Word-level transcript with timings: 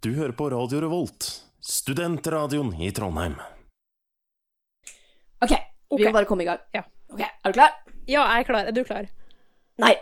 Du 0.00 0.14
hører 0.14 0.32
på 0.32 0.50
Radio 0.50 0.80
Revolt, 0.80 1.24
studentradioen 1.60 2.68
i 2.82 2.90
Trondheim. 2.94 3.32
OK, 5.42 5.54
vi 5.96 6.04
må 6.04 6.12
bare 6.14 6.28
komme 6.28 6.44
i 6.44 6.46
gang. 6.46 6.60
Ja. 6.74 6.84
Ok, 7.10 7.24
Er 7.24 7.50
du 7.50 7.56
klar? 7.56 7.72
Ja, 8.06 8.22
jeg 8.30 8.44
er 8.44 8.46
klar. 8.46 8.68
Er 8.70 8.76
du 8.76 8.84
klar? 8.86 9.08
Nei. 9.82 9.96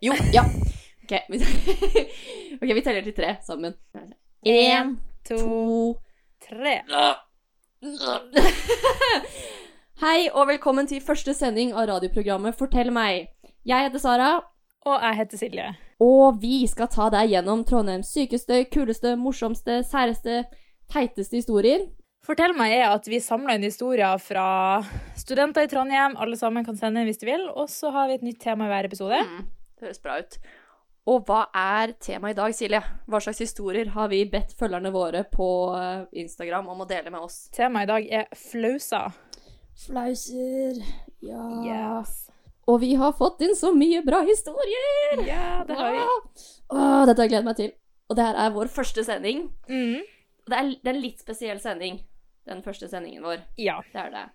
Jo. 0.00 0.16
Ja. 0.32 0.46
OK, 1.04 1.12
vi, 1.28 1.42
ok, 2.62 2.70
vi 2.70 2.84
teller 2.86 3.04
til 3.04 3.16
tre 3.20 3.34
sammen. 3.44 3.76
Én, 4.48 4.96
to, 5.28 5.36
to 5.36 6.48
tre. 6.48 6.78
Hei 10.04 10.18
og 10.32 10.48
velkommen 10.54 10.88
til 10.88 11.04
første 11.04 11.36
sending 11.36 11.76
av 11.76 11.90
radioprogrammet 11.92 12.56
Fortell 12.56 12.88
meg. 12.96 13.28
Jeg 13.68 13.90
heter 13.90 14.00
Sara, 14.00 14.38
Og 14.88 15.04
jeg 15.04 15.20
heter 15.20 15.40
Silje. 15.40 15.68
Og 16.04 16.40
vi 16.42 16.64
skal 16.68 16.90
ta 16.92 17.08
deg 17.12 17.32
gjennom 17.32 17.64
Trondheims 17.66 18.10
sykeste, 18.12 18.64
kuleste, 18.72 19.14
morsomste, 19.20 19.80
særeste, 19.88 20.42
teiteste 20.92 21.40
historier. 21.40 21.86
Fortell 22.24 22.54
meg 22.56 22.72
er 22.78 22.86
at 22.88 23.04
vi 23.08 23.20
samler 23.20 23.58
inn 23.58 23.66
historier 23.66 24.16
fra 24.22 24.46
studenter 25.20 25.66
i 25.66 25.70
Trondheim. 25.70 26.16
Alle 26.16 26.38
sammen 26.40 26.64
kan 26.64 26.76
sende 26.78 27.02
inn 27.02 27.10
hvis 27.10 27.20
de 27.20 27.28
vil. 27.28 27.48
Og 27.52 27.68
så 27.72 27.92
har 27.92 28.08
vi 28.08 28.16
et 28.16 28.24
nytt 28.24 28.40
tema 28.40 28.64
i 28.64 28.72
hver 28.72 28.88
episode. 28.88 29.18
Mm, 29.28 29.42
det 29.76 29.88
høres 29.90 30.00
bra 30.04 30.16
ut. 30.22 30.38
Og 31.12 31.26
hva 31.28 31.42
er 31.60 31.92
temaet 32.00 32.32
i 32.32 32.38
dag, 32.38 32.54
Silje? 32.56 32.80
Hva 33.12 33.20
slags 33.20 33.42
historier 33.44 33.92
har 33.92 34.08
vi 34.08 34.22
bedt 34.32 34.54
følgerne 34.56 34.92
våre 34.94 35.26
på 35.28 35.48
eh, 35.76 36.06
Instagram 36.24 36.72
om 36.72 36.80
å 36.80 36.88
dele 36.88 37.12
med 37.12 37.26
oss? 37.26 37.42
Temaet 37.52 37.84
i 37.84 37.92
dag 37.92 38.12
er 38.22 38.40
flauser. 38.40 39.12
Flauser. 39.84 40.80
Ja. 41.20 41.44
Yes. 41.68 42.23
Og 42.70 42.80
vi 42.80 42.94
har 42.96 43.12
fått 43.16 43.42
inn 43.44 43.54
så 43.58 43.74
mye 43.76 44.00
bra 44.06 44.22
historier! 44.24 45.20
Ja, 45.26 45.64
det 45.68 45.76
har 45.78 45.92
vi. 45.92 46.04
Åh, 46.72 47.04
dette 47.04 47.18
har 47.18 47.26
jeg 47.26 47.32
gledet 47.34 47.48
meg 47.48 47.58
til. 47.60 47.72
Og 48.08 48.16
det 48.16 48.24
her 48.24 48.38
er 48.40 48.54
vår 48.54 48.70
første 48.72 49.04
sending. 49.04 49.46
Mm. 49.68 50.00
Det 50.48 50.56
er, 50.58 50.70
det 50.80 50.90
er 50.90 50.96
en 50.96 51.02
litt 51.04 51.20
spesiell 51.24 51.60
sending, 51.60 52.00
den 52.48 52.62
første 52.64 52.88
sendingen 52.88 53.24
vår. 53.24 53.44
Ja. 53.60 53.78
Det 53.92 54.00
er 54.06 54.12
det. 54.14 54.26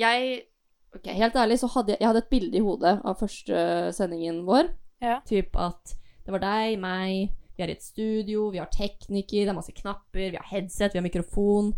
Jeg 0.00 0.46
Ok, 0.90 1.06
helt 1.14 1.36
ærlig 1.38 1.60
så 1.60 1.68
hadde 1.70 1.92
jeg, 1.92 2.00
jeg 2.00 2.08
hadde 2.08 2.20
et 2.24 2.32
bilde 2.32 2.58
i 2.58 2.62
hodet 2.64 2.96
av 3.06 3.18
første 3.20 3.58
sendingen 3.94 4.40
vår. 4.42 4.72
Ja. 4.98 5.20
Typ 5.22 5.54
at 5.54 5.92
det 6.26 6.34
var 6.34 6.42
deg, 6.42 6.80
meg, 6.82 7.30
vi 7.54 7.62
er 7.62 7.70
i 7.70 7.76
et 7.76 7.84
studio, 7.84 8.48
vi 8.50 8.58
har 8.58 8.70
tekniker, 8.74 9.44
det 9.44 9.52
er 9.52 9.56
masse 9.56 9.74
knapper, 9.76 10.32
vi 10.32 10.38
har 10.38 10.48
headset, 10.50 10.90
vi 10.90 10.98
har 10.98 11.06
mikrofon. 11.06 11.70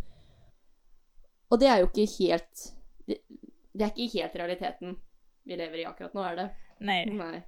Og 1.52 1.60
det 1.60 1.68
er 1.68 1.82
jo 1.82 1.90
ikke 1.90 2.08
helt 2.16 2.70
Det, 3.04 3.18
det 3.76 3.84
er 3.84 3.92
ikke 3.92 4.22
helt 4.22 4.36
realiteten 4.40 4.96
vi 5.46 5.56
lever 5.58 5.82
i 5.82 5.86
akkurat 5.88 6.14
nå, 6.14 6.22
er 6.30 6.36
det? 6.38 6.48
Nei. 6.80 7.00
Nei. 7.10 7.42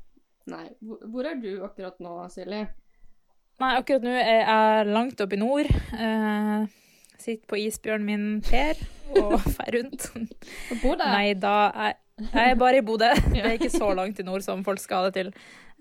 Nei. 0.51 0.65
Hvor, 0.85 1.25
er 1.27 1.39
du 1.41 1.51
akkurat 1.65 2.01
nå, 2.05 2.15
Silje? 2.33 2.67
Nei, 3.63 3.73
akkurat 3.79 4.03
nå 4.05 4.11
er 4.11 4.41
jeg 4.43 4.87
langt 4.93 5.21
oppe 5.25 5.37
i 5.37 5.41
nord. 5.41 5.69
Uh, 5.95 6.67
sitter 7.23 7.47
på 7.49 7.61
isbjørnen 7.63 8.07
min 8.09 8.25
Per 8.45 8.81
og 9.23 9.37
fer 9.57 9.77
rundt. 9.79 10.09
Og 10.17 10.81
bor 10.83 10.99
der? 11.01 11.13
Nei 11.15 11.35
da, 11.39 11.55
jeg, 11.79 11.99
jeg 12.33 12.51
er 12.55 12.59
bare 12.61 12.81
i 12.83 12.87
Bodø. 12.87 13.13
Det 13.35 13.45
er 13.45 13.55
ikke 13.57 13.71
så 13.73 13.93
langt 13.97 14.19
i 14.21 14.27
nord 14.27 14.43
som 14.47 14.65
folk 14.67 14.83
skal 14.83 15.05
ha 15.05 15.11
det 15.11 15.21
til. 15.23 15.33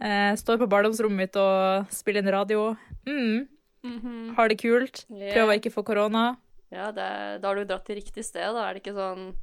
Uh, 0.04 0.32
står 0.40 0.62
på 0.62 0.70
barndomsrommet 0.72 1.26
mitt 1.26 1.38
og 1.42 1.90
spiller 1.94 2.24
inn 2.24 2.34
radio. 2.38 2.70
Mm, 3.10 3.50
Mhm. 3.84 4.36
har 4.38 4.48
det 4.48 4.56
kult. 4.62 5.02
Prøver 5.12 5.50
å 5.52 5.56
ikke 5.60 5.72
få 5.74 5.82
korona. 5.84 6.38
Ja, 6.72 6.86
det, 6.96 7.08
da 7.44 7.50
har 7.50 7.58
du 7.60 7.66
dratt 7.68 7.84
til 7.84 7.98
riktig 8.00 8.24
sted. 8.24 8.54
Da 8.56 8.62
er 8.70 8.78
det 8.78 8.80
ikke 8.86 8.94
sånn 8.96 9.34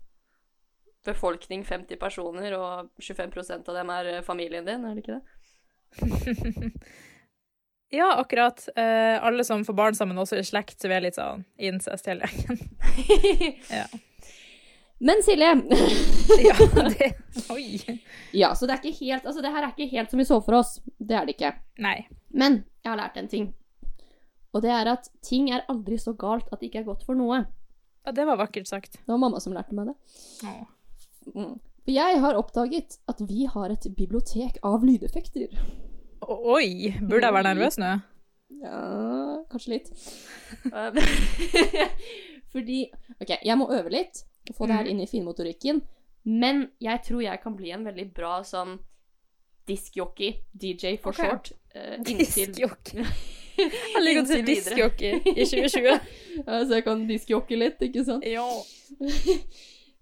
befolkning 1.07 1.65
50 1.65 1.97
personer, 2.01 2.57
og 2.59 2.91
25% 3.01 3.69
av 3.71 3.79
dem 3.81 3.93
er 3.95 4.11
eh, 4.15 4.25
familien 4.27 4.67
din, 4.67 4.85
er 4.85 4.97
det 4.97 5.05
ikke 5.05 5.21
det? 5.21 6.73
Ja, 7.93 8.15
akkurat. 8.21 8.69
Eh, 8.77 9.25
alle 9.25 9.45
som 9.45 9.65
får 9.65 9.75
barn 9.75 9.95
sammen, 9.99 10.19
også 10.19 10.37
i 10.39 10.45
slekt, 10.47 10.77
så 10.79 10.87
vi 10.87 10.95
er 10.95 11.03
litt 11.03 11.17
sånn 11.19 11.43
incest 11.59 12.07
hele 12.07 12.29
gjengen. 12.31 12.63
Ja. 13.81 13.89
Men 15.01 15.23
Silje 15.25 15.49
ja, 16.45 16.55
det 16.77 17.07
Oi. 17.49 17.81
Ja, 18.37 18.51
så 18.55 18.67
det 18.69 18.75
er 18.75 18.83
ikke 18.85 18.99
helt 18.99 19.25
Altså, 19.25 19.41
det 19.41 19.49
her 19.55 19.65
er 19.65 19.71
ikke 19.73 19.87
helt 19.95 20.13
som 20.13 20.21
vi 20.21 20.27
så 20.29 20.37
for 20.45 20.59
oss. 20.59 20.75
Det 21.01 21.17
er 21.17 21.25
det 21.25 21.39
ikke. 21.39 21.55
Nei. 21.81 22.03
Men 22.29 22.61
jeg 22.85 22.93
har 22.93 23.01
lært 23.01 23.17
en 23.17 23.31
ting. 23.33 23.47
Og 24.53 24.61
det 24.61 24.75
er 24.77 24.91
at 24.93 25.09
ting 25.25 25.49
er 25.55 25.65
aldri 25.73 25.97
så 25.99 26.13
galt 26.13 26.53
at 26.53 26.61
det 26.61 26.69
ikke 26.69 26.83
er 26.83 26.91
godt 26.91 27.07
for 27.09 27.17
noe. 27.17 27.41
Ja, 28.05 28.13
det 28.13 28.29
var 28.29 28.39
vakkert 28.43 28.69
sagt. 28.69 29.01
Det 29.01 29.09
var 29.09 29.23
mamma 29.25 29.41
som 29.41 29.57
lærte 29.57 29.75
meg 29.75 29.89
det. 29.89 29.97
Åh. 30.45 30.61
Mm. 31.35 31.59
For 31.85 31.93
jeg 31.95 32.21
har 32.21 32.37
oppdaget 32.39 32.99
at 33.09 33.21
vi 33.29 33.47
har 33.49 33.71
et 33.73 33.87
bibliotek 33.97 34.59
av 34.67 34.83
lydeffekter. 34.85 35.49
Oi! 36.29 36.93
Burde 37.01 37.27
jeg 37.27 37.35
være 37.35 37.49
nervøs 37.55 37.79
nå? 37.81 37.95
Ja, 38.61 38.81
kanskje 39.51 39.77
litt. 39.77 39.89
Fordi 42.53 42.81
OK, 43.21 43.33
jeg 43.47 43.57
må 43.59 43.69
øve 43.73 43.93
litt 43.95 44.25
og 44.51 44.57
få 44.57 44.67
det 44.67 44.75
her 44.77 44.85
Mhm. 44.85 44.91
inn 44.91 45.01
i 45.01 45.07
finmotorikken. 45.07 45.83
Men 46.25 46.69
jeg 46.81 47.01
tror 47.07 47.23
jeg 47.23 47.41
kan 47.43 47.57
bli 47.57 47.71
en 47.73 47.85
veldig 47.87 48.13
bra 48.15 48.41
sånn 48.45 48.79
diskjockey, 49.67 50.35
DJ 50.53 50.97
for 50.99 51.11
okay. 51.15 51.29
short. 51.31 51.53
Uh, 51.71 52.03
Diskjockey. 52.03 53.05
Jeg 53.57 54.01
liker 54.03 54.25
å 54.25 54.27
si 54.27 54.41
diskjockey 54.43 55.21
i 55.37 55.45
2020. 55.47 56.01
Ja, 56.41 56.57
så 56.67 56.73
jeg 56.75 56.83
kan 56.83 57.05
diskjockey 57.07 57.57
litt, 57.61 57.79
ikke 57.87 58.03
sant? 58.09 58.25
Ja. 58.27 58.43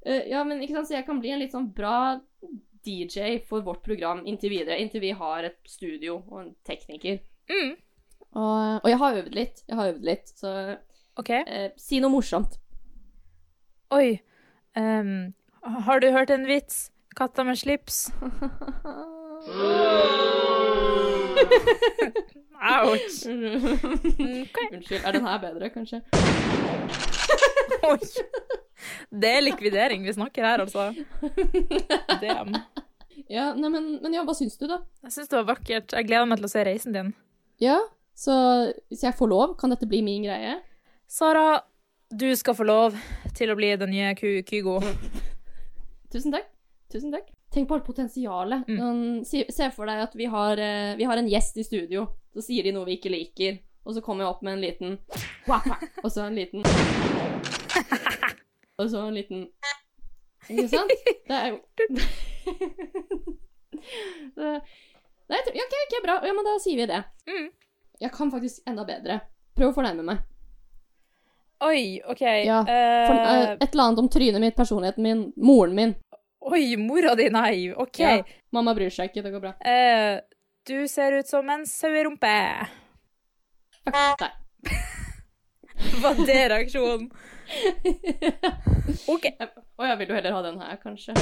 Eh, 0.07 0.29
ja, 0.31 0.45
men 0.45 0.63
ikke 0.63 0.79
sant, 0.79 0.89
så 0.91 0.99
jeg 0.99 1.07
kan 1.09 1.21
bli 1.23 1.33
en 1.35 1.43
litt 1.43 1.55
sånn 1.55 1.71
bra 1.75 2.21
DJ 2.87 3.39
for 3.49 3.65
vårt 3.67 3.83
program 3.87 4.23
inntil 4.27 4.53
videre. 4.55 4.79
Inntil 4.81 5.03
vi 5.05 5.13
har 5.17 5.49
et 5.49 5.59
studio 5.69 6.23
og 6.29 6.41
en 6.43 6.53
tekniker. 6.69 7.21
Mm. 7.51 7.75
Og, 8.29 8.81
og 8.85 8.89
jeg 8.89 9.01
har 9.03 9.19
øvd 9.23 9.35
litt. 9.35 9.65
Jeg 9.67 9.81
har 9.81 9.93
øvd 9.95 10.05
litt, 10.07 10.33
så 10.37 10.55
okay. 11.19 11.43
eh, 11.47 11.71
si 11.81 12.01
noe 12.05 12.13
morsomt. 12.13 12.59
Oi. 13.95 14.21
Um, 14.77 15.35
har 15.65 16.01
du 16.05 16.11
hørt 16.13 16.31
en 16.31 16.47
vits? 16.47 16.91
Katta 17.17 17.43
med 17.43 17.59
slips? 17.59 18.13
Ouch. 22.59 23.27
Ok. 24.19 24.59
Unnskyld. 24.73 25.05
Er 25.05 25.13
den 25.13 25.27
her 25.27 25.39
bedre, 25.41 25.71
kanskje? 25.71 26.03
Oi. 27.91 27.99
Det 29.11 29.31
er 29.37 29.45
likvidering 29.45 30.05
vi 30.07 30.13
snakker 30.15 30.45
her, 30.47 30.63
altså. 30.65 30.89
Damn. 32.23 32.55
Ja, 33.29 33.51
nei, 33.59 33.69
men, 33.75 33.89
men 34.03 34.15
ja, 34.15 34.23
hva 34.25 34.35
syns 34.39 34.57
du, 34.61 34.67
da? 34.71 34.81
Jeg 35.05 35.13
syns 35.17 35.29
det 35.33 35.39
var 35.41 35.49
vakkert. 35.55 35.93
Jeg 35.97 36.07
gleder 36.09 36.29
meg 36.31 36.39
til 36.41 36.47
å 36.49 36.53
se 36.53 36.63
reisen 36.69 36.95
din. 36.95 37.11
Ja, 37.61 37.79
så 38.19 38.35
hvis 38.91 39.03
jeg 39.05 39.17
får 39.19 39.29
lov, 39.33 39.57
kan 39.61 39.75
dette 39.75 39.89
bli 39.91 40.01
min 40.07 40.23
greie? 40.29 40.55
Sara, 41.11 41.59
du 42.09 42.29
skal 42.39 42.55
få 42.57 42.65
lov 42.69 42.97
til 43.37 43.51
å 43.53 43.57
bli 43.59 43.73
den 43.81 43.91
nye 43.93 44.15
Ky- 44.19 44.43
Kygo. 44.49 44.79
Tusen 46.13 46.33
takk. 46.33 46.47
Tusen 46.93 47.13
takk. 47.13 47.27
Tenk 47.53 47.69
på 47.69 47.77
alt 47.79 47.85
potensialet. 47.89 48.69
Mm. 48.69 48.79
Sånn, 48.81 49.03
se, 49.53 49.71
for 49.75 49.89
deg 49.89 50.03
at 50.07 50.15
vi 50.17 50.27
har, 50.29 50.61
eh, 50.61 50.95
vi 51.01 51.05
har 51.09 51.17
en 51.21 51.29
gjest 51.29 51.57
i 51.61 51.65
studio. 51.67 52.07
Så 52.37 52.45
sier 52.45 52.65
de 52.69 52.73
noe 52.77 52.85
vi 52.89 52.97
ikke 52.99 53.13
liker, 53.13 53.59
og 53.89 53.97
så 53.97 54.03
kommer 54.05 54.25
jeg 54.25 54.33
opp 54.35 54.43
med 54.45 54.53
en 54.59 54.63
liten 54.63 54.99
og 56.05 56.11
så 56.13 56.27
en 56.29 56.37
liten 56.37 56.63
Og 58.79 58.91
så 58.91 59.03
en 59.09 59.15
liten 59.17 59.47
Ikke 60.49 60.69
sant? 60.71 60.93
Det 61.29 61.37
er 61.37 61.49
jo 61.53 61.59
det, 64.39 64.61
Nei, 65.29 65.41
tror, 65.45 65.57
ja, 65.57 65.65
ok, 65.67 65.75
ok, 65.85 65.95
bra. 66.03 66.15
Ja, 66.25 66.33
men 66.33 66.47
da 66.47 66.55
sier 66.63 66.79
vi 66.81 66.87
det. 66.89 67.03
Mm. 67.29 67.49
Jeg 68.01 68.11
kan 68.15 68.31
faktisk 68.33 68.63
enda 68.71 68.85
bedre. 68.89 69.19
Prøv 69.59 69.73
å 69.73 69.75
fornærme 69.77 70.05
meg. 70.07 70.23
Oi, 71.67 72.01
OK. 72.09 72.23
Ja, 72.47 72.63
For, 72.65 73.19
Eh, 73.19 73.51
et 73.59 73.69
eller 73.75 73.85
annet 73.85 74.01
om 74.01 74.09
trynet 74.09 74.41
mitt, 74.41 74.57
personligheten 74.57 75.05
min, 75.05 75.23
moren 75.37 75.75
min. 75.77 75.95
oi, 76.49 76.77
mora 76.81 77.15
di, 77.19 77.29
nei. 77.35 77.69
OK. 77.77 78.01
Ja, 78.01 78.23
mamma 78.57 78.73
bryr 78.79 78.95
seg 78.95 79.11
ikke, 79.11 79.27
det 79.27 79.35
går 79.35 79.43
bra. 79.43 79.53
Uh, 79.61 80.23
du 80.71 80.89
ser 80.89 81.19
ut 81.19 81.29
som 81.29 81.51
en 81.51 81.67
sauerumpe. 81.69 82.37
Nei. 83.93 84.31
Var 86.03 86.25
det 86.25 86.41
reaksjonen? 86.55 87.11
OK. 89.13 89.27
Å 89.79 89.89
ja, 89.89 89.97
vil 89.97 90.09
du 90.09 90.15
heller 90.15 90.37
ha 90.37 90.43
den 90.45 90.61
her, 90.61 90.77
kanskje? 90.83 91.15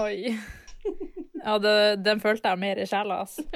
Oi. 0.00 0.36
Ja, 1.44 1.58
det, 1.62 1.74
den 2.04 2.20
følte 2.22 2.52
jeg 2.52 2.60
mer 2.60 2.80
i 2.82 2.86
sjela, 2.88 3.22
altså. 3.24 3.42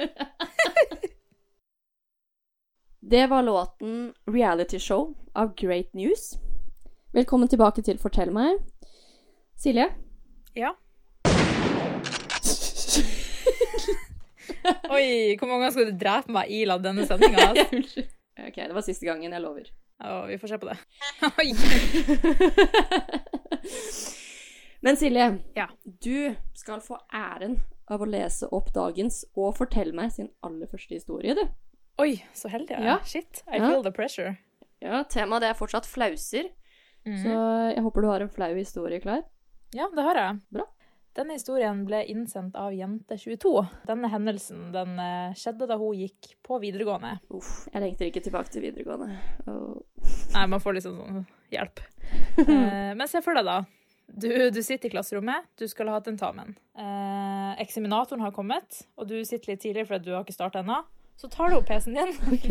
Det 3.03 3.27
var 3.27 3.43
låten 3.43 4.13
'Reality 4.25 4.79
Show' 4.79 5.13
av 5.35 5.55
Great 5.59 5.93
News. 5.93 6.39
Velkommen 7.11 7.51
tilbake 7.51 7.83
til 7.83 7.99
Fortell 7.99 8.31
meg. 8.31 8.63
Silje? 9.59 9.89
Ja. 10.55 10.71
Oi, 14.89 15.35
hvor 15.35 15.47
mange 15.49 15.65
ganger 15.65 15.75
skal 15.75 15.91
du 15.91 15.97
drepe 15.99 16.31
meg 16.31 16.47
i 16.47 16.63
la 16.65 16.77
denne 16.79 17.03
sendinga? 17.05 17.49
Altså? 17.51 18.05
OK, 18.47 18.55
det 18.55 18.73
var 18.73 18.87
siste 18.87 19.05
gangen, 19.05 19.35
jeg 19.35 19.43
lover. 19.43 19.67
Vi 20.27 20.37
får 20.41 20.47
se 20.47 20.57
på 20.57 20.65
det. 20.69 20.77
Men 24.83 24.97
Silje, 24.97 25.39
Ja. 25.55 25.67
du 25.83 26.35
skal 26.53 26.81
få 26.83 26.97
æren 27.13 27.59
av 27.87 28.01
å 28.01 28.05
lese 28.09 28.47
opp 28.51 28.73
dagens 28.75 29.21
og 29.35 29.55
fortelle 29.57 29.93
meg 29.95 30.11
sin 30.11 30.29
aller 30.43 30.67
første 30.67 30.93
historie, 30.97 31.35
du. 31.35 31.41
Oi, 32.03 32.17
så 32.35 32.49
heldig 32.51 32.69
jeg 32.75 32.79
er. 32.81 32.85
Ja. 32.89 32.97
Shit, 33.05 33.43
I 33.47 33.57
Ja. 33.57 33.69
feel 33.69 33.83
the 33.83 33.91
pressure. 33.91 34.37
Ja, 34.81 35.03
temaet 35.03 35.41
det 35.41 35.49
er 35.49 35.53
fortsatt 35.59 35.85
flauser, 35.87 36.49
Mm. 37.05 37.23
så 37.23 37.29
jeg 37.75 37.83
håper 37.83 38.01
du 38.01 38.07
har 38.07 38.21
en 38.21 38.29
flau 38.29 38.53
historie 38.55 38.99
klar. 38.99 39.23
Ja, 39.73 39.87
det 39.89 40.03
har 40.03 40.15
jeg. 40.15 40.39
Bra. 40.51 40.63
Denne 41.13 41.35
historien 41.37 41.83
ble 41.85 41.99
innsendt 42.09 42.55
av 42.57 42.73
Jente22. 42.73 43.51
Denne 43.85 44.09
hendelsen 44.09 44.71
den 44.73 44.97
eh, 44.97 45.35
skjedde 45.37 45.67
da 45.69 45.77
hun 45.77 45.93
gikk 45.99 46.31
på 46.45 46.57
videregående. 46.63 47.19
Uff, 47.37 47.67
jeg 47.69 47.83
lengter 47.83 48.09
ikke 48.09 48.23
tilbake 48.25 48.49
til 48.53 48.65
videregående. 48.65 49.13
Oh. 49.45 49.77
Nei, 50.33 50.47
man 50.49 50.63
får 50.63 50.79
liksom 50.79 50.99
sånn 50.99 51.23
hjelp. 51.53 51.83
Eh, 52.43 52.91
men 52.97 53.07
se 53.09 53.21
for 53.23 53.37
deg, 53.37 53.45
da. 53.45 53.61
Du, 54.09 54.27
du 54.53 54.59
sitter 54.65 54.89
i 54.89 54.91
klasserommet, 54.91 55.45
du 55.57 55.63
skal 55.69 55.89
ha 55.93 55.99
tentamen. 56.03 56.55
Eh, 56.77 57.51
eksaminatoren 57.63 58.21
har 58.25 58.33
kommet, 58.35 58.81
og 58.97 59.07
du 59.09 59.15
sitter 59.25 59.53
litt 59.53 59.63
tidlig 59.63 59.85
fordi 59.89 60.09
du 60.09 60.15
har 60.17 60.25
ikke 60.25 60.35
starta 60.35 60.61
ennå. 60.61 60.81
Så 61.17 61.29
tar 61.31 61.53
du 61.53 61.59
opp 61.59 61.69
PC-en 61.69 61.97
din, 61.97 62.13
Ok. 62.33 62.49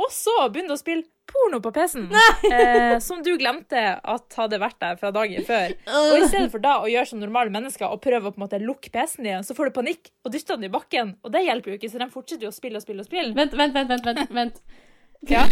Og 0.00 0.12
så 0.14 0.32
begynner 0.48 0.72
du 0.72 0.76
å 0.78 0.80
spille 0.80 1.04
porno 1.30 1.60
på 1.62 1.70
PC-en. 1.76 2.08
Eh, 2.50 2.96
som 3.04 3.20
du 3.22 3.30
glemte 3.38 3.78
at 4.00 4.34
hadde 4.38 4.58
vært 4.58 4.78
der 4.82 4.96
fra 4.98 5.12
dagen 5.14 5.44
før. 5.46 5.74
Og 5.86 6.14
i 6.18 6.28
stedet 6.28 6.48
for 6.50 6.62
da 6.64 6.72
å 6.82 6.88
gjøre 6.90 7.06
som 7.12 7.20
normale 7.22 7.52
mennesker 7.54 7.86
og 7.86 8.00
prøve 8.02 8.30
å 8.30 8.34
på 8.34 8.40
en 8.40 8.44
måte 8.46 8.58
lukke 8.62 8.90
PC-en 8.94 9.28
igjen, 9.28 9.46
så 9.46 9.54
får 9.54 9.70
du 9.70 9.76
panikk 9.78 10.10
og 10.26 10.32
dytter 10.34 10.58
den 10.58 10.66
i 10.66 10.72
bakken. 10.74 11.12
Og 11.22 11.34
det 11.36 11.44
hjelper 11.46 11.74
jo 11.74 11.78
ikke, 11.78 11.90
så 11.92 12.00
den 12.02 12.10
fortsetter 12.14 12.48
jo 12.48 12.50
å 12.50 12.56
spille 12.56 12.80
og 12.80 12.86
spille 12.86 13.04
og 13.04 13.10
spille. 13.10 13.34
Vent, 13.38 13.54
vent, 13.60 13.76
vent, 13.76 13.92
vent, 13.94 14.08
vent. 14.10 14.34
vent. 14.40 14.62
Ja. 15.30 15.44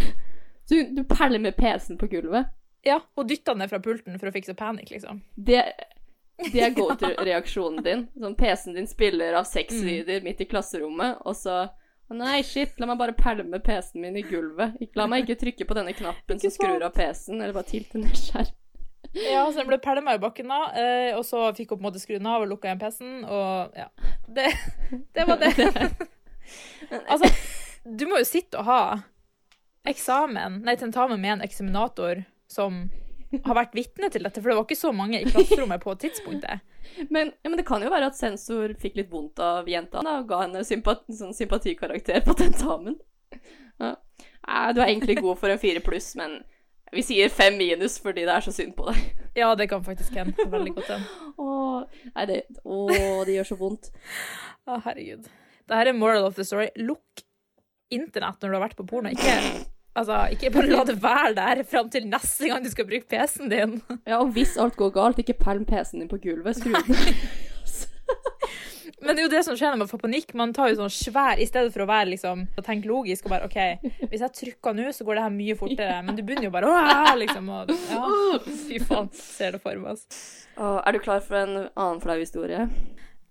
Du, 0.69 0.77
du 0.97 1.03
perler 1.05 1.39
med 1.45 1.57
PC-en 1.57 1.99
på 2.01 2.09
gulvet. 2.09 2.49
Ja, 2.87 2.99
og 3.19 3.29
dytter 3.29 3.53
den 3.55 3.63
ned 3.67 3.71
fra 3.73 3.81
pulten 3.85 4.19
for 4.21 4.31
å 4.31 4.33
fikse 4.35 4.55
panikk, 4.57 4.91
liksom. 4.95 5.21
Det, 5.37 5.61
det 6.53 6.63
er 6.65 6.73
go 6.77 6.87
to-reaksjonen 6.97 7.85
din. 7.85 8.07
Sånn 8.17 8.37
PC-en 8.39 8.77
din 8.79 8.89
spiller 8.89 9.37
av 9.37 9.45
Mm. 9.45 9.51
sexvideoer 9.53 10.25
midt 10.25 10.41
i 10.41 10.49
klasserommet, 10.49 11.21
og 11.29 11.37
så 11.37 11.57
«Å 11.69 11.78
Nei, 12.09 12.41
shit, 12.47 12.79
la 12.81 12.87
meg 12.89 13.01
bare 13.01 13.13
pælme 13.17 13.61
PC-en 13.61 14.01
min 14.01 14.17
i 14.17 14.23
gulvet. 14.25 14.79
La 14.97 15.05
meg 15.11 15.27
ikke 15.27 15.43
trykke 15.43 15.67
på 15.69 15.77
denne 15.77 15.93
knappen 15.97 16.41
som 16.41 16.53
skrur 16.55 16.85
av 16.87 16.95
PC-en, 16.97 17.43
eller 17.43 17.57
bare 17.57 17.69
tilte 17.69 18.01
ned 18.01 18.17
skjerm. 18.17 18.55
Ja, 19.13 19.43
så 19.49 19.61
den 19.61 19.69
ble 19.69 19.79
pælma 19.81 20.17
i 20.17 20.21
bakken 20.21 20.51
da, 20.53 20.61
eh, 20.77 21.11
og 21.17 21.23
så 21.25 21.47
fikk 21.57 21.73
hun 21.73 21.79
på 21.79 21.83
en 21.83 21.89
måte 21.89 22.01
skru 22.03 22.17
den 22.17 22.29
av 22.29 22.45
og 22.45 22.51
lukka 22.51 22.69
igjen 22.69 22.81
PC-en, 22.81 23.21
og 23.25 23.77
ja. 23.77 23.89
Det, 24.29 24.49
det 25.17 25.27
var 25.29 25.41
det. 25.41 25.53
altså, 27.13 27.31
du 27.85 28.07
må 28.09 28.21
jo 28.23 28.29
sitte 28.29 28.61
og 28.61 28.69
ha 28.69 28.81
eksamen, 29.89 30.63
nei, 30.67 30.77
tentamen 30.81 31.21
med 31.21 31.39
en 31.39 31.45
eksaminator 31.47 32.25
som 32.51 32.87
har 33.45 33.57
vært 33.59 33.77
vitne 33.77 34.09
til 34.13 34.25
dette, 34.25 34.41
for 34.41 34.51
det 34.51 34.57
var 34.57 34.67
ikke 34.67 34.79
så 34.79 34.93
mange 34.97 35.21
i 35.21 35.29
klasserommet 35.29 35.83
på 35.83 35.95
tidspunktet. 36.01 36.65
Men, 37.15 37.33
ja, 37.43 37.51
men 37.51 37.59
det 37.61 37.67
kan 37.69 37.83
jo 37.85 37.91
være 37.93 38.09
at 38.09 38.17
sensor 38.17 38.73
fikk 38.81 38.97
litt 38.97 39.11
vondt 39.13 39.39
av 39.45 39.69
jenta 39.69 40.01
da, 40.03 40.17
og 40.23 40.31
ga 40.31 40.41
henne 40.47 40.63
sympati, 40.65 41.13
sånn 41.15 41.35
sympatikarakter 41.37 42.25
på 42.25 42.35
tentamen. 42.39 42.97
Ja. 43.79 43.93
Du 44.73 44.81
er 44.81 44.89
egentlig 44.89 45.19
god 45.21 45.37
for 45.39 45.53
en 45.53 45.61
fire 45.61 45.83
pluss, 45.85 46.15
men 46.19 46.41
vi 46.97 47.05
sier 47.05 47.29
fem 47.29 47.59
minus 47.61 47.99
fordi 48.01 48.25
det 48.25 48.35
er 48.35 48.47
så 48.47 48.55
synd 48.57 48.73
på 48.79 48.89
deg. 48.89 49.03
Ja, 49.39 49.53
det 49.55 49.69
kan 49.71 49.85
faktisk 49.85 50.17
hende. 50.17 50.49
Veldig 50.51 50.75
godt 50.79 50.91
hende. 50.95 51.29
Åh, 51.45 52.05
nei, 52.17 52.27
det, 52.31 52.41
å, 52.65 52.79
det 53.29 53.37
gjør 53.37 53.51
så 53.53 53.59
vondt. 53.61 53.91
Å, 54.67 54.81
herregud. 54.89 55.29
Dette 55.69 55.83
er 55.85 55.97
moral 55.97 56.27
of 56.27 56.39
the 56.39 56.47
story. 56.49 56.71
Lukk 56.81 57.23
internett 57.95 58.41
når 58.43 58.51
du 58.51 58.57
har 58.57 58.65
vært 58.65 58.79
på 58.81 58.87
porno. 58.89 59.13
Ikke, 59.13 59.37
altså, 59.99 60.21
ikke 60.35 60.53
bare 60.55 60.71
la 60.71 60.85
det 60.89 60.97
være 61.03 61.35
der 61.37 61.63
fram 61.69 61.91
til 61.93 62.07
neste 62.09 62.49
gang 62.51 62.65
du 62.65 62.71
skal 62.73 62.89
bruke 62.89 63.09
PC-en 63.11 63.53
din. 63.53 63.77
Ja, 64.07 64.21
og 64.23 64.33
hvis 64.37 64.57
alt 64.61 64.77
går 64.79 64.95
galt, 64.97 65.21
ikke 65.23 65.37
pælm 65.41 65.67
PC-en 65.69 66.05
din 66.05 66.11
på 66.11 66.21
gulvet, 66.23 66.57
skru 66.59 66.73
den. 66.73 66.97
Men 69.05 69.15
det 69.15 69.23
er 69.23 69.27
jo 69.29 69.31
det 69.31 69.41
som 69.47 69.57
skjer 69.57 69.71
når 69.75 69.81
man 69.85 69.91
får 69.91 70.01
panikk. 70.03 70.33
Man 70.39 70.53
tar 70.57 70.73
jo 70.73 70.79
sånn 70.81 70.91
svær 70.93 71.39
I 71.39 71.47
stedet 71.47 71.71
for 71.75 71.85
å 71.85 71.89
være 71.89 72.11
liksom 72.11 72.41
og 72.59 72.65
tenke 72.67 72.89
logisk 72.91 73.29
og 73.29 73.35
bare 73.35 73.47
OK, 73.47 73.59
hvis 74.11 74.25
jeg 74.25 74.35
trykker 74.35 74.75
nå, 74.75 74.89
så 74.97 75.07
går 75.07 75.19
det 75.21 75.25
her 75.27 75.35
mye 75.37 75.57
fortere. 75.61 76.01
Men 76.07 76.19
du 76.19 76.25
begynner 76.27 76.49
jo 76.49 76.55
bare 76.55 76.71
Åh! 76.73 77.13
liksom 77.21 77.51
og 77.55 77.71
Ja, 77.93 78.03
fy 78.67 78.81
faen. 78.83 79.11
Ser 79.15 79.55
det 79.55 79.63
for 79.63 79.79
meg, 79.79 79.95
altså. 79.95 80.25
Åh, 80.59 80.81
er 80.83 80.97
du 80.97 81.01
klar 81.05 81.23
for 81.25 81.39
en 81.39 81.55
annen 81.69 82.03
flau 82.03 82.17
historie? 82.19 82.65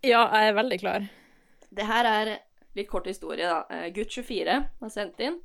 Ja, 0.05 0.23
jeg 0.37 0.53
er 0.53 0.57
veldig 0.61 0.79
klar. 0.85 1.09
Det 1.77 1.89
her 1.89 2.07
er 2.13 2.33
litt 2.77 2.87
kort 2.87 3.09
historie, 3.09 3.49
da. 3.49 3.65
Eh, 3.73 3.89
Gutt 3.95 4.13
24 4.13 4.57
har 4.85 4.93
sendt 4.93 5.19
inn. 5.25 5.41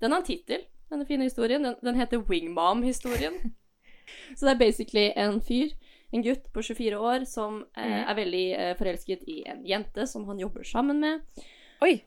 Den 0.00 0.12
har 0.12 0.20
en 0.20 0.26
tittel, 0.26 0.64
denne 0.90 1.06
fine 1.08 1.22
historien. 1.28 1.62
Den, 1.62 1.74
den 1.82 1.94
heter 2.00 2.18
Wingmom-historien. 2.28 3.38
Så 4.36 4.46
det 4.46 4.52
er 4.54 4.58
basically 4.60 5.06
en 5.16 5.40
fyr, 5.42 5.72
en 6.14 6.22
gutt 6.22 6.44
på 6.54 6.62
24 6.62 6.98
år, 6.98 7.24
som 7.26 7.64
eh, 7.76 7.84
Mhm. 7.86 8.04
er 8.10 8.14
veldig 8.14 8.44
eh, 8.58 8.74
forelsket 8.78 9.24
i 9.26 9.42
en 9.50 9.64
jente 9.66 10.06
som 10.06 10.24
han 10.28 10.38
jobber 10.38 10.62
sammen 10.64 11.00
med. 11.00 11.20
Oi. 11.82 12.02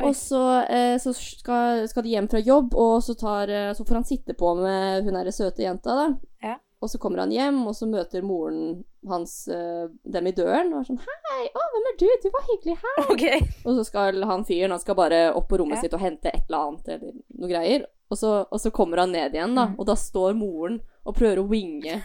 Oi. 0.00 0.06
Og 0.06 0.14
så, 0.14 0.42
eh, 0.70 0.98
så 0.98 1.12
skal, 1.16 1.88
skal 1.88 2.02
de 2.04 2.10
hjem 2.12 2.28
fra 2.30 2.38
jobb, 2.38 2.74
og 2.74 3.00
så, 3.02 3.14
tar, 3.18 3.48
eh, 3.50 3.72
så 3.74 3.84
får 3.86 3.94
han 3.94 4.04
sitte 4.04 4.34
på 4.38 4.52
med 4.60 5.04
hun 5.04 5.14
derre 5.16 5.32
søte 5.32 5.62
jenta, 5.64 5.94
da. 5.96 6.08
Ja. 6.42 6.56
Og 6.80 6.90
så 6.92 6.98
kommer 7.02 7.18
han 7.24 7.32
hjem, 7.34 7.56
og 7.66 7.74
så 7.74 7.88
møter 7.90 8.22
moren 8.22 8.84
hans 9.08 9.48
eh, 9.50 9.88
dem 10.06 10.26
i 10.30 10.32
døren 10.32 10.72
og 10.72 10.80
er 10.80 10.86
sånn 10.86 11.00
'Hei, 11.02 11.48
å, 11.50 11.64
hvem 11.72 11.88
er 11.90 11.96
du? 11.98 12.06
Du 12.22 12.28
var 12.30 12.44
hyggelig 12.46 12.76
her.' 12.84 13.10
Okay. 13.14 13.40
Og 13.66 13.72
så 13.80 13.84
skal 13.88 14.22
han 14.30 14.44
fyren 14.46 14.70
han 14.70 14.78
skal 14.82 14.94
bare 14.94 15.32
opp 15.34 15.48
på 15.50 15.58
rommet 15.58 15.78
Ja. 15.78 15.80
sitt 15.82 15.94
og 15.98 16.00
hente 16.04 16.30
et 16.30 16.44
eller 16.48 16.68
annet 16.68 16.88
eller 16.88 17.12
noe 17.38 17.48
greier. 17.50 17.86
Og 18.10 18.16
så, 18.16 18.46
og 18.50 18.60
så 18.62 18.70
kommer 18.70 18.98
han 19.02 19.10
ned 19.12 19.34
igjen, 19.34 19.54
da, 19.58 19.66
Mm. 19.66 19.74
og 19.78 19.86
da 19.86 19.94
står 19.94 20.34
moren 20.38 20.80
og 21.04 21.14
prøver 21.18 21.42
å 21.42 21.48
winge 21.50 22.02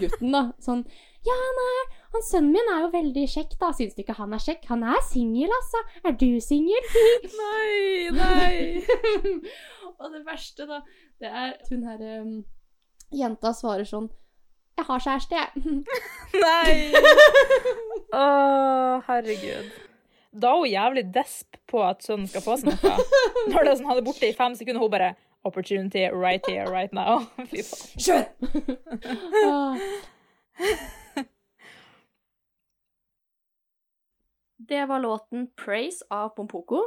gutten, 0.00 0.32
da. 0.32 0.52
Sånn 0.58 0.84
'Ja, 1.24 1.36
nei, 1.60 1.94
han 2.12 2.22
sønnen 2.22 2.52
min 2.52 2.68
er 2.72 2.80
jo 2.84 2.90
veldig 2.96 3.26
kjekk, 3.28 3.58
da. 3.60 3.72
Syns 3.72 3.94
du 3.94 4.02
ikke 4.02 4.16
han 4.16 4.32
er 4.32 4.38
kjekk? 4.38 4.64
Han 4.68 4.82
er 4.84 5.00
singel, 5.02 5.48
altså. 5.60 5.80
Er 6.04 6.12
du 6.12 6.40
singel?' 6.40 6.88
Nei, 7.44 8.10
nei. 8.10 8.84
og 10.00 10.12
det 10.12 10.24
verste, 10.26 10.66
da, 10.66 10.80
det 11.20 11.28
er 11.28 11.56
hun 11.70 11.82
her 11.84 12.20
um, 12.22 12.44
jenta 13.12 13.52
svarer 13.52 13.84
sånn 13.84 14.10
'Jeg 14.74 14.86
har 14.86 15.00
kjæreste, 15.00 15.34
jeg'. 15.34 15.84
Nei! 16.44 16.72
Å, 18.20 19.02
herregud. 19.06 19.68
Da 20.34 20.50
er 20.50 20.58
hun 20.58 20.66
jævlig 20.66 21.04
desp 21.14 21.60
på 21.70 21.82
at 21.86 22.02
sønnen 22.02 22.26
skal 22.26 22.42
få 22.42 22.56
seg 22.58 22.72
noe. 22.72 22.96
Når 23.52 23.60
det 23.60 23.70
er 23.70 23.78
sånn, 23.78 23.90
han 23.92 24.00
er 24.00 24.06
borte 24.08 24.26
i 24.26 24.34
fem 24.34 24.56
sekunder, 24.58 24.82
hun 24.82 24.90
bare 24.90 25.14
Opportunity 25.44 26.08
right 26.08 26.40
here, 26.48 26.64
right 26.72 26.92
now. 26.96 27.26
Fy 27.50 27.60
faen. 27.60 28.24
Ah. 29.44 29.76
Det 34.56 34.86
var 34.88 35.00
låten 35.04 35.50
'Praise' 35.52 36.02
av 36.10 36.32
Pompoko. 36.34 36.80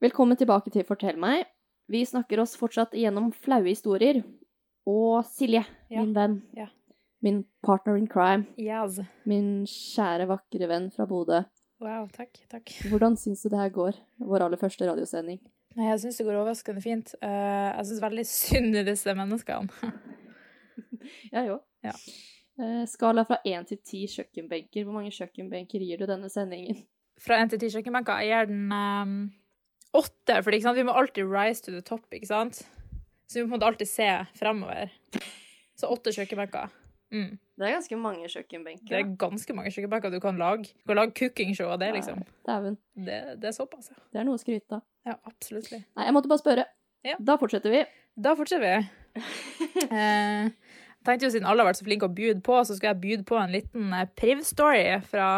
Velkommen 0.00 0.38
tilbake 0.38 0.70
til 0.70 0.86
Fortell 0.86 1.18
meg. 1.18 1.48
Vi 1.90 2.04
snakker 2.06 2.38
oss 2.38 2.54
fortsatt 2.56 2.94
gjennom 2.94 3.32
flaue 3.34 3.66
historier. 3.66 4.22
Og 4.88 5.24
Silje, 5.28 5.64
Ja. 5.90 6.00
min 6.02 6.14
venn, 6.14 6.42
Ja. 6.56 6.66
min 7.22 7.44
partner 7.62 7.96
in 7.96 8.08
crime, 8.08 8.46
Yes. 8.58 9.00
min 9.26 9.64
kjære, 9.66 10.26
vakre 10.26 10.68
venn 10.68 10.90
fra 10.90 11.04
Bodø. 11.06 11.44
Wow, 11.80 12.08
takk. 12.08 12.38
takk. 12.50 12.68
Hvordan 12.90 13.16
syns 13.16 13.42
du 13.42 13.48
det 13.50 13.58
her 13.58 13.68
går? 13.70 13.94
Vår 14.18 14.42
aller 14.42 14.56
første 14.56 14.86
radiosending. 14.88 15.38
Jeg 15.76 16.00
syns 16.00 16.16
det 16.18 16.26
går 16.26 16.34
overraskende 16.40 16.82
fint. 16.82 17.14
Eh, 17.22 17.28
jeg 17.76 17.86
syns 17.86 18.00
veldig 18.02 18.26
synd 18.26 18.76
i 18.76 18.82
disse 18.82 19.14
menneskene. 19.14 19.68
Jeg 21.32 21.50
òg. 21.50 21.60
Ja. 21.84 21.92
Eh, 22.58 22.84
skala 22.86 23.24
fra 23.26 23.38
én 23.46 23.66
til 23.66 23.78
ti 23.84 24.06
kjøkkenbenker. 24.06 24.84
Hvor 24.84 24.92
mange 24.92 25.12
kjøkkenbenker 25.14 25.78
gir 25.78 25.98
du 25.98 26.06
denne 26.06 26.28
sendingen? 26.28 26.82
Fra 27.20 27.38
én 27.38 27.48
til 27.50 27.58
ti 27.58 27.66
kjøkkenbenker. 27.66 28.24
Jeg 28.24 28.48
gir 28.48 28.50
den 28.50 28.72
um, 28.72 29.32
for 29.92 30.74
vi 30.74 30.82
må 30.82 30.92
alltid 30.92 31.24
rise 31.24 31.62
to 31.62 31.70
the 31.72 31.80
top, 31.80 32.06
ikke 32.12 32.26
sant? 32.26 32.66
Så 33.28 33.38
vi 33.38 33.44
må 33.44 33.50
på 33.50 33.54
en 33.54 33.58
måte 33.58 33.68
alltid 33.68 33.90
se 33.90 34.08
fremover. 34.38 34.92
Så 35.78 35.90
åtte 35.92 36.12
kjøkkenbenker. 36.16 36.72
Mm. 37.12 37.36
Det 37.58 37.66
er 37.66 37.74
ganske 37.74 37.98
mange 38.00 38.28
kjøkkenbenker. 38.28 38.88
Det 38.88 38.98
er 38.98 39.12
ganske 39.20 39.54
mange 39.56 39.72
kjøkkenbenker 39.74 40.12
du 40.12 40.18
kan 40.22 40.40
lage. 40.40 40.72
Du 40.72 40.90
kan 40.92 41.00
lage 41.00 41.14
cookingshow 41.18 41.72
av 41.74 41.80
det, 41.82 41.90
liksom. 41.96 42.22
Dæven. 42.48 42.78
Det, 42.94 43.18
det 43.42 43.50
er 43.50 43.56
såpass, 43.56 43.90
ja. 43.92 44.00
Det 44.12 44.20
er 44.22 44.28
noe 44.28 44.38
å 44.38 44.42
skryte 44.42 44.78
av. 44.78 44.84
Ja, 45.08 45.16
absolutt. 45.28 45.70
Nei, 45.72 46.06
jeg 46.08 46.16
måtte 46.16 46.30
bare 46.30 46.42
spørre. 46.42 46.66
Ja. 47.06 47.16
Da 47.20 47.36
fortsetter 47.40 47.72
vi. 47.72 47.84
Da 48.18 48.34
fortsetter 48.38 48.66
vi. 48.66 48.86
Eh, 49.88 50.48
jeg 50.48 51.06
tenkte 51.06 51.28
jo 51.28 51.30
Siden 51.32 51.46
alle 51.48 51.62
har 51.62 51.68
vært 51.70 51.78
så 51.78 51.84
flinke 51.86 52.08
å 52.08 52.12
bjude 52.12 52.42
på, 52.44 52.56
så 52.66 52.74
skal 52.76 52.90
jeg 52.90 53.00
bjude 53.02 53.24
på 53.28 53.36
en 53.38 53.52
liten 53.54 53.92
eh, 53.94 54.08
priv-story 54.18 54.98
fra 55.06 55.28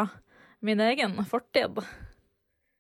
min 0.65 0.81
egen 0.83 1.19
fortid. 1.29 1.79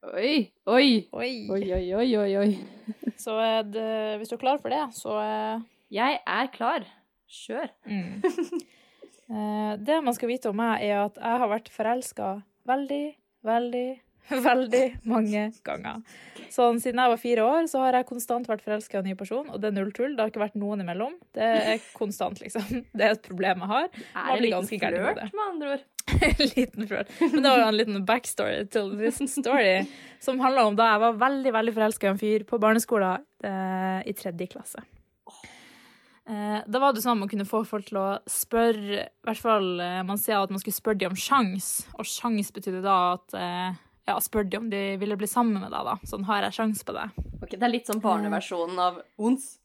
Oi, 0.00 0.48
oi, 0.64 1.08
Oi. 1.12 1.32
oi, 1.52 1.64
oi, 1.76 1.84
oi, 1.92 2.08
oi, 2.16 2.30
oi. 2.40 2.52
Så 3.20 3.34
eh, 3.36 3.60
det, 3.68 3.88
hvis 4.20 4.30
du 4.32 4.38
er 4.38 4.40
klar 4.40 4.60
for 4.62 4.72
det, 4.72 4.80
så 4.96 5.16
eh, 5.20 5.64
Jeg 5.92 6.20
er 6.24 6.48
klar. 6.54 6.86
Kjør. 7.28 7.68
mm. 7.84 8.22
eh, 9.36 9.72
Det 9.84 9.98
man 10.02 10.16
skal 10.16 10.32
vite 10.32 10.48
om 10.48 10.56
meg, 10.56 10.86
er 10.88 11.02
at 11.04 11.20
jeg 11.20 11.42
har 11.42 11.52
vært 11.52 11.68
forelska 11.74 12.30
veldig, 12.70 13.02
veldig, 13.44 13.84
veldig 14.48 14.82
mange 15.12 15.44
ganger. 15.68 16.00
Sånn, 16.50 16.80
siden 16.80 17.04
jeg 17.04 17.12
var 17.12 17.20
fire 17.20 17.44
år, 17.46 17.68
så 17.70 17.84
har 17.84 18.00
jeg 18.00 18.08
konstant 18.08 18.48
vært 18.48 18.64
forelska 18.64 18.96
i 18.96 19.02
en 19.02 19.08
ny 19.12 19.14
person, 19.20 19.52
og 19.52 19.60
det 19.60 19.68
er 19.68 19.76
null 19.76 19.92
tull. 19.94 20.16
Det 20.16 20.24
har 20.24 20.32
ikke 20.32 20.46
vært 20.46 20.56
noen 20.58 20.80
imellom. 20.82 21.12
Det 21.36 21.44
er 21.44 21.84
konstant, 21.92 22.40
liksom. 22.40 22.86
Det 22.96 23.04
er 23.04 23.18
et 23.18 23.22
problem 23.28 23.66
jeg 23.66 23.72
har. 23.76 23.92
Er 24.16 24.32
det 24.32 24.48
litt 24.48 24.72
flørt, 24.80 25.26
med 25.28 25.44
andre 25.44 25.76
ord? 25.76 25.86
liten 26.56 26.86
flørt. 26.88 27.10
Men 27.20 27.42
det 27.42 27.48
var 27.48 27.62
jo 27.62 27.66
en 27.70 27.78
liten 27.78 28.04
backstory 28.08 28.64
til 28.72 28.94
this 29.00 29.20
story, 29.32 29.84
som 30.22 30.40
handla 30.42 30.66
om 30.68 30.78
da 30.78 30.92
jeg 30.92 31.02
var 31.04 31.20
veldig 31.24 31.52
veldig 31.56 31.76
forelska 31.76 32.08
i 32.08 32.12
en 32.14 32.20
fyr 32.20 32.46
på 32.48 32.60
barneskolen 32.62 33.26
eh, 33.46 34.00
i 34.10 34.16
tredje 34.16 34.50
klasse. 34.52 34.82
Eh, 36.30 36.58
da 36.66 36.82
var 36.82 36.94
det 36.94 37.02
sånn 37.02 37.16
at 37.16 37.22
man 37.24 37.30
kunne 37.32 37.48
få 37.48 37.62
folk 37.66 37.88
til 37.88 37.96
å 37.98 38.08
spørre 38.28 38.98
I 39.02 39.26
hvert 39.26 39.40
fall 39.40 39.80
eh, 39.82 40.02
man 40.06 40.20
sier 40.20 40.38
at 40.38 40.52
man 40.52 40.60
skulle 40.62 40.76
spørre 40.76 41.00
dem 41.00 41.14
om 41.14 41.18
sjans, 41.18 41.70
og 41.96 42.06
sjans 42.06 42.52
betydde 42.54 42.84
da 42.84 42.98
at 43.16 43.34
eh, 43.38 43.80
ja, 44.10 44.18
spør 44.22 44.46
de 44.46 44.60
om 44.60 44.68
de 44.70 44.82
ville 45.00 45.16
bli 45.18 45.28
sammen 45.30 45.62
med 45.62 45.72
deg, 45.72 45.86
da. 45.86 45.96
Sånn, 46.06 46.26
har 46.28 46.44
jeg 46.46 46.58
sjans 46.58 46.84
på 46.86 46.94
det? 46.96 47.08
Ok, 47.40 47.56
Det 47.56 47.64
er 47.64 47.72
litt 47.72 47.90
sånn 47.90 48.02
barneversjonen 48.04 48.78
av 48.82 49.02
ons. 49.18 49.56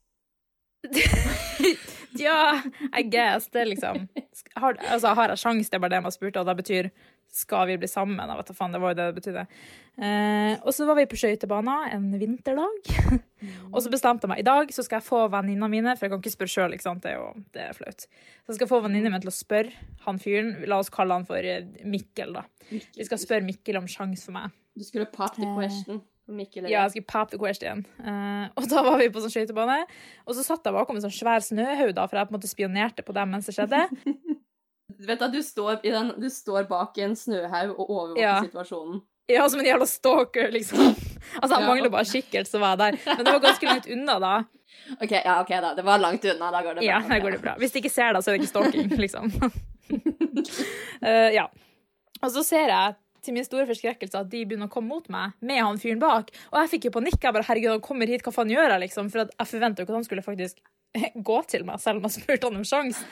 Ja, 2.26 2.62
I 2.96 3.04
guess. 3.10 3.50
Det 3.52 3.62
er 3.62 3.70
liksom 3.70 4.06
har, 4.56 4.78
altså, 4.88 5.14
har 5.16 5.34
jeg 5.34 5.42
sjans, 5.42 5.70
det 5.70 5.78
er 5.78 5.84
bare 5.84 5.96
det 5.96 6.02
man 6.06 6.14
spurte, 6.14 6.40
og 6.40 6.48
det 6.48 6.56
betyr 6.62 6.90
skal 7.36 7.66
vi 7.68 7.76
bli 7.80 7.88
sammen? 7.90 8.20
Jeg 8.22 8.38
vet 8.38 8.48
da 8.48 8.54
faen, 8.56 8.72
det 8.72 8.80
var 8.80 8.92
jo 8.92 8.96
det 8.96 9.06
det 9.10 9.16
betydde. 9.18 9.42
Eh, 9.96 10.54
og 10.62 10.72
så 10.72 10.86
var 10.88 10.96
vi 10.96 11.06
på 11.10 11.18
skøytebanen 11.20 11.90
en 11.92 12.06
vinterdag. 12.20 12.90
og 13.74 13.78
så 13.84 13.92
bestemte 13.92 14.24
jeg 14.24 14.32
meg 14.32 14.40
i 14.40 14.46
dag 14.46 14.72
så 14.72 14.84
skal 14.86 15.00
jeg 15.00 15.08
få 15.08 15.22
venninnene 15.32 15.68
mine, 15.72 15.96
for 15.96 16.06
jeg 16.06 16.14
kan 16.14 16.22
ikke 16.22 16.34
spørre 16.36 16.54
sjøl, 16.54 16.76
det 16.76 17.12
er 17.12 17.18
jo 17.18 17.28
det 17.56 17.64
er 17.66 17.76
flaut. 17.76 18.06
Så 18.06 18.54
jeg 18.54 18.60
skal 18.60 18.70
få 18.72 18.80
venninnene 18.86 19.12
mine 19.12 19.24
til 19.26 19.32
å 19.32 19.36
spørre 19.36 19.86
han 20.06 20.20
fyren, 20.22 20.54
la 20.70 20.80
oss 20.80 20.92
kalle 20.94 21.18
han 21.18 21.28
for 21.28 21.44
eh, 21.44 21.66
Mikkel, 21.84 22.38
da. 22.38 22.46
Vi 22.70 23.08
skal 23.08 23.20
spørre 23.20 23.46
Mikkel 23.46 23.80
om 23.82 23.90
sjans 23.90 24.24
for 24.26 24.38
meg. 24.38 24.54
Du 24.76 24.84
skulle 24.86 25.08
party 25.12 25.44
question. 25.56 26.00
Eh. 26.00 26.15
Mikkel 26.28 26.64
Ja, 26.68 26.82
jeg 26.86 26.90
skulle 26.96 27.06
pop 27.06 27.30
the 27.30 27.38
question. 27.38 27.84
Uh, 28.00 28.48
og 28.58 28.66
da 28.70 28.82
var 28.82 28.98
vi 28.98 29.08
på 29.14 29.20
sånn 29.22 29.30
skøytebane, 29.30 29.84
og 30.26 30.34
så 30.34 30.42
satt 30.42 30.64
jeg 30.66 30.74
bakom 30.74 30.96
en 30.98 31.04
sånn 31.04 31.14
svær 31.14 31.44
snøhaug, 31.44 31.92
da, 31.94 32.06
for 32.10 32.18
jeg 32.18 32.26
på 32.28 32.34
en 32.34 32.38
måte 32.40 32.50
spionerte 32.50 33.04
på 33.06 33.14
dem 33.14 33.30
mens 33.30 33.46
det 33.50 33.54
skjedde. 33.58 33.84
Du 34.96 35.02
vet 35.04 35.20
at 35.20 35.32
du 35.34 35.40
står, 35.42 35.80
i 35.84 35.90
den, 35.92 36.12
du 36.22 36.28
står 36.30 36.64
bak 36.70 36.96
en 37.02 37.16
snøhaug 37.18 37.72
og 37.74 37.88
overvåker 37.90 38.22
Ja. 38.22 38.36
situasjonen. 38.40 39.00
Ja, 39.28 39.42
som 39.50 39.58
en 39.60 39.66
jævla 39.66 39.84
stalker, 39.90 40.46
liksom. 40.54 40.78
Altså, 41.42 41.56
jeg 41.56 41.64
Ja. 41.64 41.66
mangler 41.66 41.90
bare 41.90 42.06
skikkelt, 42.06 42.48
så 42.48 42.60
var 42.62 42.76
jeg 42.76 42.78
der. 42.78 42.98
Men 43.16 43.24
det 43.26 43.32
var 43.34 43.40
ganske 43.42 43.66
langt 43.66 43.88
unna, 43.90 44.14
da. 44.22 44.34
Ok, 45.02 45.10
ja, 45.10 45.34
ok 45.42 45.48
da. 45.60 45.74
Det 45.74 45.84
var 45.84 45.98
langt 45.98 46.24
unna. 46.24 46.50
Da 46.54 46.62
går 46.62 46.78
det 46.78 46.80
bra. 46.80 46.86
Ja, 46.86 47.00
da 47.08 47.18
går 47.18 47.30
det 47.34 47.42
bra. 47.42 47.56
Hvis 47.58 47.74
de 47.74 47.82
ikke 47.82 47.90
ser 47.92 48.14
deg, 48.14 48.22
så 48.22 48.30
er 48.30 48.38
det 48.38 48.46
ikke 48.46 48.52
stalking, 48.54 48.96
liksom. 48.96 49.32
uh, 51.02 51.30
ja. 51.40 51.46
Og 52.22 52.30
så 52.32 52.44
ser 52.46 52.70
jeg 52.70 52.94
til 53.26 53.36
min 53.36 53.46
store 53.46 53.66
forskrekkelse 53.68 54.22
at 54.22 54.30
de 54.32 54.44
begynner 54.46 54.70
å 54.70 54.72
komme 54.72 54.94
mot 54.94 55.08
meg 55.12 55.34
med 55.44 55.62
han 55.62 55.80
fyren 55.82 56.02
bak. 56.02 56.32
Og 56.52 56.60
jeg 56.62 56.72
fikk 56.74 56.88
jo 56.88 56.96
panikk. 56.98 57.18
Jeg 57.20 57.34
bare, 57.36 57.46
herregud, 57.48 57.76
han 57.76 57.84
kommer 57.84 58.10
hit, 58.10 58.24
hva 58.26 58.34
faen 58.34 58.52
gjør 58.52 58.70
jeg, 58.70 58.82
liksom? 58.86 59.10
For 59.12 59.26
jeg 59.26 59.50
forventa 59.52 59.82
jo 59.82 59.86
ikke 59.86 59.94
at 59.96 60.00
han 60.00 60.08
skulle 60.08 60.26
faktisk 60.26 60.62
gå 61.30 61.40
til 61.50 61.66
meg, 61.68 61.82
selv 61.82 62.00
om 62.00 62.08
jeg 62.08 62.22
spurte 62.22 62.50
han 62.50 62.60
om 62.60 62.68
sjans. 62.68 63.02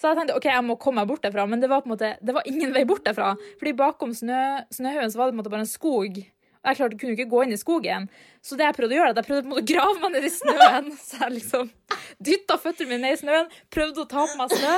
Så 0.00 0.08
jeg 0.08 0.16
tenkte 0.16 0.36
ok, 0.38 0.48
jeg 0.48 0.64
må 0.64 0.78
komme 0.80 1.02
meg 1.02 1.10
bort 1.10 1.24
derfra, 1.24 1.44
men 1.48 1.60
det 1.60 1.68
var 1.68 1.82
på 1.84 1.90
en 1.90 1.94
måte, 1.94 2.14
det 2.24 2.34
var 2.36 2.46
ingen 2.48 2.72
vei 2.72 2.86
bort 2.88 3.04
derfra. 3.04 3.34
Fordi 3.60 3.72
bakom 3.76 4.14
snø, 4.16 4.42
snøhaugen 4.72 5.12
så 5.12 5.20
var 5.20 5.28
det 5.28 5.34
på 5.34 5.36
en 5.36 5.42
måte 5.42 5.52
bare 5.52 5.66
en 5.66 5.70
skog. 5.70 6.22
Og 6.60 6.68
jeg 6.68 6.76
klarte, 6.76 6.96
kunne 7.00 7.16
ikke 7.16 7.28
gå 7.28 7.42
inn 7.44 7.54
i 7.56 7.60
skogen. 7.60 8.08
Så 8.44 8.56
det 8.56 8.66
jeg 8.66 8.76
prøvde 8.76 8.96
å 8.96 8.98
gjøre, 8.98 9.12
at 9.14 9.20
jeg 9.20 9.28
prøvde 9.28 9.44
på 9.44 9.48
en 9.48 9.52
måte 9.54 9.64
å 9.64 9.70
grave 9.70 10.00
meg 10.02 10.14
ned 10.16 10.26
i 10.28 10.32
snøen. 10.34 10.90
Så 11.06 11.20
jeg 11.22 11.36
liksom 11.38 11.70
dytta 12.30 12.56
føttene 12.60 12.90
mine 12.90 13.04
ned 13.06 13.16
i 13.16 13.20
snøen, 13.20 13.54
prøvde 13.72 14.04
å 14.04 14.10
ta 14.10 14.26
på 14.28 14.40
meg 14.40 14.56
snø. 14.56 14.74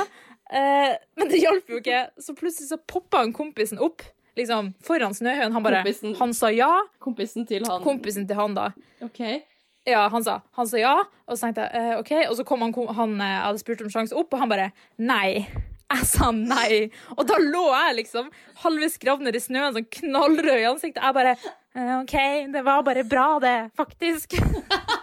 Eh, 0.53 0.93
men 1.19 1.31
det 1.31 1.41
hjalp 1.41 1.71
jo 1.71 1.79
ikke. 1.81 2.05
Så 2.23 2.35
plutselig 2.39 2.69
så 2.69 2.79
poppa 2.79 3.23
kompisen 3.35 3.81
opp 3.83 4.03
liksom 4.39 4.73
foran 4.83 5.15
Snøhøen. 5.15 5.53
Han 5.53 5.65
bare 5.65 5.83
Kompisen. 5.83 6.15
Han 6.19 6.33
sa 6.37 6.51
ja. 6.53 6.71
Kompisen 7.03 7.47
til 7.49 7.65
han. 7.69 7.83
Kompisen 7.83 8.27
til 8.29 8.39
han, 8.39 8.55
da. 8.57 8.71
Ok. 9.05 9.21
Ja, 9.85 10.07
han 10.07 10.23
sa, 10.23 10.37
han 10.55 10.67
sa 10.67 10.79
ja, 10.79 10.93
og 11.27 11.35
så 11.35 11.49
tenkte 11.49 11.65
jeg 11.67 11.91
eh, 11.91 11.99
OK. 11.99 12.11
Og 12.29 12.37
så 12.39 12.45
kom 12.47 12.63
han, 12.63 12.71
han 12.95 13.17
eh, 13.19 13.33
jeg 13.33 13.45
hadde 13.49 13.63
spurt 13.65 13.83
om 13.83 13.91
sjanse 13.91 14.15
opp, 14.15 14.31
og 14.31 14.39
han 14.39 14.51
bare 14.51 14.69
nei. 14.95 15.43
Jeg 15.93 16.07
sa 16.09 16.31
nei. 16.33 16.87
Og 17.17 17.27
da 17.27 17.35
lå 17.41 17.65
jeg 17.67 17.97
liksom 17.99 18.31
halvveis 18.63 18.95
gravd 19.01 19.27
ned 19.27 19.35
i 19.37 19.43
snøen, 19.43 19.75
sånn 19.75 19.89
knallrød 19.99 20.55
i 20.55 20.69
ansiktet. 20.71 21.03
Jeg 21.03 21.17
bare 21.19 21.35
eh, 21.35 21.95
OK, 21.99 22.15
det 22.55 22.63
var 22.65 22.85
bare 22.87 23.03
bra, 23.03 23.27
det, 23.43 23.57
faktisk. 23.77 24.37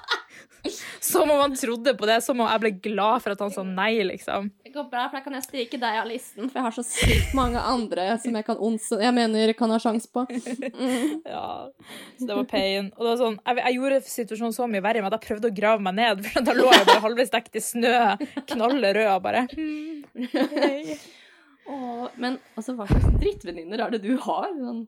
Som 1.10 1.30
om 1.30 1.40
han 1.40 1.54
trodde 1.56 1.94
på 1.96 2.06
det, 2.08 2.18
som 2.24 2.40
om 2.40 2.48
jeg 2.48 2.62
ble 2.62 2.70
glad 2.84 3.22
for 3.24 3.34
at 3.34 3.42
han 3.42 3.52
sa 3.54 3.62
nei, 3.66 4.02
liksom. 4.06 4.50
Det 4.64 4.72
går 4.74 4.86
bra, 4.90 5.06
for 5.08 5.18
da 5.18 5.24
kan 5.24 5.36
jeg 5.38 5.46
stryke 5.46 5.80
deg 5.80 6.00
av 6.02 6.08
listen, 6.08 6.48
for 6.50 6.60
jeg 6.60 6.66
har 6.66 6.76
så 6.76 6.84
sykt 6.86 7.32
mange 7.36 7.60
andre 7.72 8.06
som 8.22 8.36
jeg 8.36 8.46
kan 8.46 8.60
onse 8.62 8.98
Jeg 9.00 9.14
mener 9.16 9.54
kan 9.58 9.72
ha 9.72 9.78
sjans 9.82 10.08
på. 10.10 10.26
Mm. 10.28 11.22
Ja, 11.30 11.70
så 12.18 12.26
det 12.28 12.36
var 12.36 12.46
pain. 12.50 12.90
Og 12.96 13.04
det 13.04 13.10
var 13.12 13.20
sånn, 13.20 13.38
jeg, 13.46 13.62
jeg 13.64 13.78
gjorde 13.78 14.00
situasjonen 14.06 14.56
så 14.56 14.68
mye 14.70 14.84
verre 14.84 15.02
med 15.04 15.10
at 15.12 15.18
jeg 15.18 15.28
prøvde 15.30 15.50
å 15.50 15.56
grave 15.56 15.84
meg 15.86 15.96
ned, 15.98 16.22
for 16.28 16.46
da 16.46 16.56
lå 16.56 16.68
jeg 16.74 16.88
bare 16.88 17.04
halvveis 17.06 17.32
dekt 17.32 17.58
i 17.58 17.64
snø, 17.64 17.96
knallrød, 18.52 19.02
og 19.14 19.24
bare 19.24 19.46
Åh, 21.70 22.06
men 22.18 22.38
altså, 22.58 22.74
hva 22.74 22.86
slags 22.88 23.20
drittvenninner 23.20 23.84
er 23.84 23.92
det 23.94 24.00
du 24.02 24.14
har? 24.24 24.48
Sånn, 24.56 24.84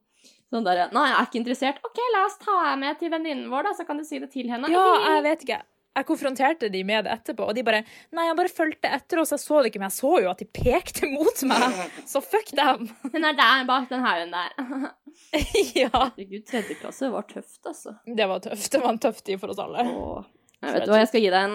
sånn 0.52 0.66
derre 0.66 0.88
Nei, 0.92 1.08
jeg 1.10 1.18
er 1.18 1.28
ikke 1.28 1.40
interessert. 1.42 1.82
OK, 1.88 2.00
la 2.14 2.24
oss 2.28 2.38
ta 2.42 2.56
deg 2.68 2.80
med 2.84 2.98
til 3.00 3.12
venninnen 3.12 3.50
vår, 3.52 3.68
da, 3.68 3.76
så 3.78 3.86
kan 3.88 4.00
du 4.00 4.06
si 4.06 4.20
det 4.22 4.30
til 4.34 4.50
henne. 4.52 4.70
Ja, 4.72 4.86
jeg 5.16 5.26
vet 5.28 5.46
ikke. 5.46 5.62
Jeg 5.92 6.06
konfronterte 6.08 6.70
de 6.72 6.80
med 6.88 7.04
det 7.04 7.12
etterpå, 7.12 7.44
og 7.50 7.56
de 7.56 7.64
bare 7.66 7.82
Nei, 8.16 8.24
jeg 8.24 8.36
bare 8.38 8.52
fulgte 8.52 8.92
etter 8.96 9.20
oss, 9.20 9.34
jeg 9.34 9.42
så 9.42 9.60
det 9.60 9.72
ikke, 9.72 9.82
men 9.82 9.90
jeg 9.90 9.98
så 9.98 10.12
jo 10.24 10.30
at 10.30 10.40
de 10.40 10.46
pekte 10.48 11.08
mot 11.16 11.42
meg, 11.50 11.82
så 12.08 12.22
fuck 12.24 12.52
dem. 12.56 12.86
Hun 13.12 13.28
er 13.28 13.36
der 13.36 13.66
bak 13.68 13.90
den 13.90 14.04
haugen 14.06 14.32
der. 14.32 14.54
ja. 15.82 15.90
Herregud, 15.92 16.46
tredje 16.48 16.78
klasse 16.80 17.12
var 17.12 17.28
tøft, 17.28 17.60
altså. 17.68 17.98
Det 18.06 18.28
var 18.30 18.40
tøft. 18.44 18.70
Det 18.72 18.80
var 18.80 18.94
en 18.94 19.02
tøff 19.04 19.20
tid 19.26 19.42
for 19.42 19.52
oss 19.52 19.60
alle. 19.60 19.84
Åh. 19.84 20.30
Jeg 20.62 20.76
vet 20.78 20.88
hva, 20.88 20.98
jeg 21.02 21.10
skal 21.10 21.24
gi 21.24 21.30
deg 21.34 21.44
en 21.48 21.54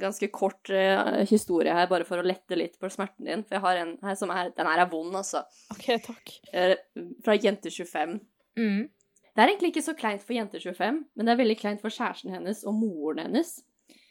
ganske 0.00 0.28
kort 0.34 0.70
uh, 0.72 1.20
historie 1.28 1.74
her, 1.74 1.88
bare 1.90 2.06
for 2.08 2.20
å 2.20 2.26
lette 2.26 2.58
litt 2.58 2.78
på 2.80 2.90
smerten 2.92 3.28
din. 3.28 3.44
For 3.46 3.58
jeg 3.58 3.64
har 3.64 3.80
en 3.82 3.92
her 4.04 4.18
som 4.18 4.32
er 4.34 4.52
Den 4.56 4.68
her 4.70 4.84
er 4.84 4.90
vond, 4.90 5.14
altså. 5.18 5.44
OK, 5.74 5.86
takk. 6.04 6.34
Eh, 6.52 6.76
Fra 7.24 7.36
Jente25. 7.36 8.18
Mm. 8.60 8.82
Det 9.34 9.42
er 9.42 9.50
egentlig 9.50 9.72
ikke 9.72 9.86
så 9.88 9.96
kleint 9.98 10.22
for 10.22 10.36
Jente25, 10.36 10.98
men 11.16 11.26
det 11.26 11.32
er 11.32 11.40
veldig 11.40 11.56
kleint 11.58 11.82
for 11.82 11.94
kjæresten 11.94 12.34
hennes 12.34 12.62
og 12.68 12.76
moren 12.78 13.24
hennes. 13.24 13.56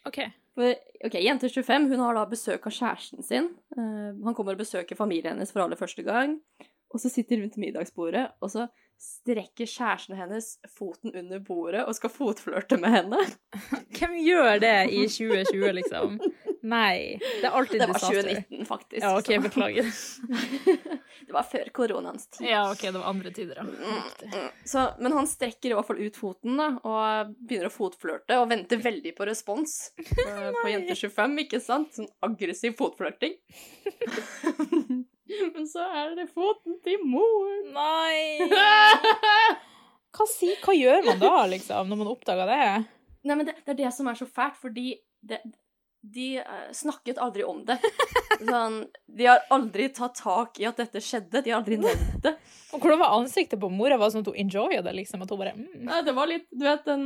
OK. 0.10 0.20
For, 0.54 0.76
ok, 1.08 1.16
Jente25 1.24 1.90
hun 1.94 2.04
har 2.04 2.18
da 2.18 2.26
besøk 2.30 2.68
av 2.70 2.76
kjæresten 2.76 3.26
sin. 3.26 3.50
Uh, 3.78 4.12
han 4.26 4.36
kommer 4.36 4.58
og 4.58 4.66
besøker 4.66 5.00
familien 5.00 5.38
hennes 5.38 5.54
for 5.56 5.64
aller 5.64 5.80
første 5.80 6.04
gang. 6.06 6.38
Og 6.94 7.02
så 7.02 7.10
sitter 7.10 7.40
de 7.40 7.48
rundt 7.48 7.58
middagsbordet, 7.58 8.28
og 8.44 8.52
så 8.54 8.68
strekker 9.04 9.68
kjæresten 9.68 10.16
hennes 10.16 10.54
foten 10.72 11.12
under 11.16 11.42
bordet 11.44 11.84
og 11.88 11.96
skal 11.98 12.12
fotflørte 12.14 12.78
med 12.80 12.96
henne. 12.98 13.20
Hvem 13.98 14.16
gjør 14.24 14.62
det 14.64 14.76
i 14.92 15.04
2020, 15.12 15.66
liksom? 15.80 16.18
Nei. 16.64 17.20
Det 17.42 17.50
er 17.50 17.56
alltid 17.60 17.82
Det 17.84 17.90
var 17.92 18.00
2019, 18.00 18.66
faktisk. 18.70 19.04
Ja, 19.04 19.12
OK, 19.20 19.32
beklager. 19.44 19.90
det 21.28 21.36
var 21.36 21.48
før 21.52 21.72
koronaens 21.76 22.30
tid. 22.32 22.48
Ja, 22.48 22.64
OK, 22.72 22.86
det 22.86 22.96
var 22.96 23.10
andre 23.12 23.34
tider, 23.36 23.60
ja. 23.60 23.66
Mm, 23.68 24.48
Så, 24.66 24.86
men 25.00 25.16
han 25.18 25.28
strekker 25.28 25.74
i 25.74 25.78
hvert 25.78 25.90
fall 25.90 26.00
ut 26.04 26.20
foten 26.20 26.60
da, 26.60 26.70
og 26.88 27.34
begynner 27.44 27.68
å 27.68 27.74
fotflørte 27.76 28.40
og 28.40 28.48
venter 28.54 28.80
veldig 28.84 29.16
på 29.18 29.28
respons 29.28 29.78
på 30.00 30.68
Jente 30.72 30.96
25, 30.96 31.40
ikke 31.44 31.64
sant? 31.64 31.92
Sånn 31.98 32.12
aggressiv 32.24 32.78
fotflørting. 32.80 33.36
men 35.56 35.68
så 35.70 35.86
er 35.90 36.16
det 36.18 36.30
foten 36.32 36.80
til 36.86 37.04
moren. 37.06 37.72
Nei! 37.76 38.48
Hva, 40.14 40.28
si, 40.30 40.52
hva 40.62 40.76
gjør 40.78 41.08
man 41.08 41.18
da, 41.18 41.32
liksom, 41.50 41.88
når 41.90 41.98
man 42.04 42.10
oppdager 42.12 42.46
det? 42.46 42.66
Nei, 43.26 43.34
men 43.40 43.48
det, 43.48 43.56
det 43.66 43.74
er 43.74 43.80
det 43.80 43.94
som 43.96 44.06
er 44.12 44.18
så 44.20 44.28
fælt, 44.30 44.60
fordi 44.62 44.92
det, 45.26 45.40
de 46.04 46.38
eh, 46.38 46.72
snakket 46.72 47.18
aldri 47.18 47.46
om 47.48 47.64
det. 47.66 47.80
Sånn, 48.44 48.82
de 49.08 49.30
har 49.30 49.46
aldri 49.54 49.88
tatt 49.96 50.20
tak 50.20 50.60
i 50.60 50.68
at 50.68 50.80
dette 50.82 51.02
skjedde. 51.02 51.42
De 51.42 51.54
har 51.54 51.62
aldri 51.62 51.80
nevnt 51.80 52.20
det. 52.26 52.36
Og 52.74 52.82
hvordan 52.82 53.00
var 53.00 53.16
ansiktet 53.16 53.62
på 53.62 53.70
mora? 53.72 53.98
Var 53.98 54.10
det 54.10 54.16
sånn 54.16 54.26
at 54.26 54.32
hun 54.34 54.40
enjoya 54.44 54.82
det? 54.84 54.96
liksom, 55.00 55.24
at 55.24 55.32
hun 55.32 55.40
bare, 55.40 55.54
mm. 55.56 55.84
Nei, 55.88 56.02
det 56.04 56.16
var 56.18 56.30
litt 56.30 56.48
Du 56.52 56.66
vet 56.66 56.86
den 56.90 57.06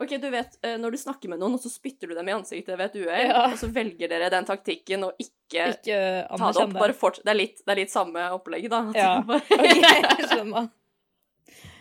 Ok, 0.00 0.14
du 0.22 0.30
vet 0.32 0.54
eh, 0.64 0.78
når 0.80 0.94
du 0.94 0.98
snakker 1.00 1.28
med 1.28 1.38
noen, 1.42 1.54
og 1.58 1.60
så 1.60 1.68
spytter 1.68 2.08
du 2.08 2.14
dem 2.16 2.28
i 2.30 2.32
ansiktet 2.32 2.72
ved 2.78 2.86
et 2.88 3.00
uhell, 3.02 3.26
Ja. 3.28 3.42
og 3.50 3.58
så 3.60 3.68
velger 3.74 4.08
dere 4.08 4.30
den 4.32 4.46
taktikken 4.48 5.04
og 5.04 5.12
ikke 5.20 5.66
Ikke 5.74 5.98
ta 6.38 6.52
det 6.56 6.62
opp. 6.64 6.72
Bare 6.78 6.94
forts 6.96 7.20
det, 7.20 7.28
er 7.34 7.36
litt, 7.36 7.60
det 7.66 7.74
er 7.74 7.80
litt 7.82 7.92
samme 7.92 8.22
opplegget, 8.32 8.70
da. 8.72 8.80
Ja. 8.96 9.10
bare- 9.28 9.44
Ok, 9.58 9.76
jeg 9.76 10.28
skjønner. 10.30 10.70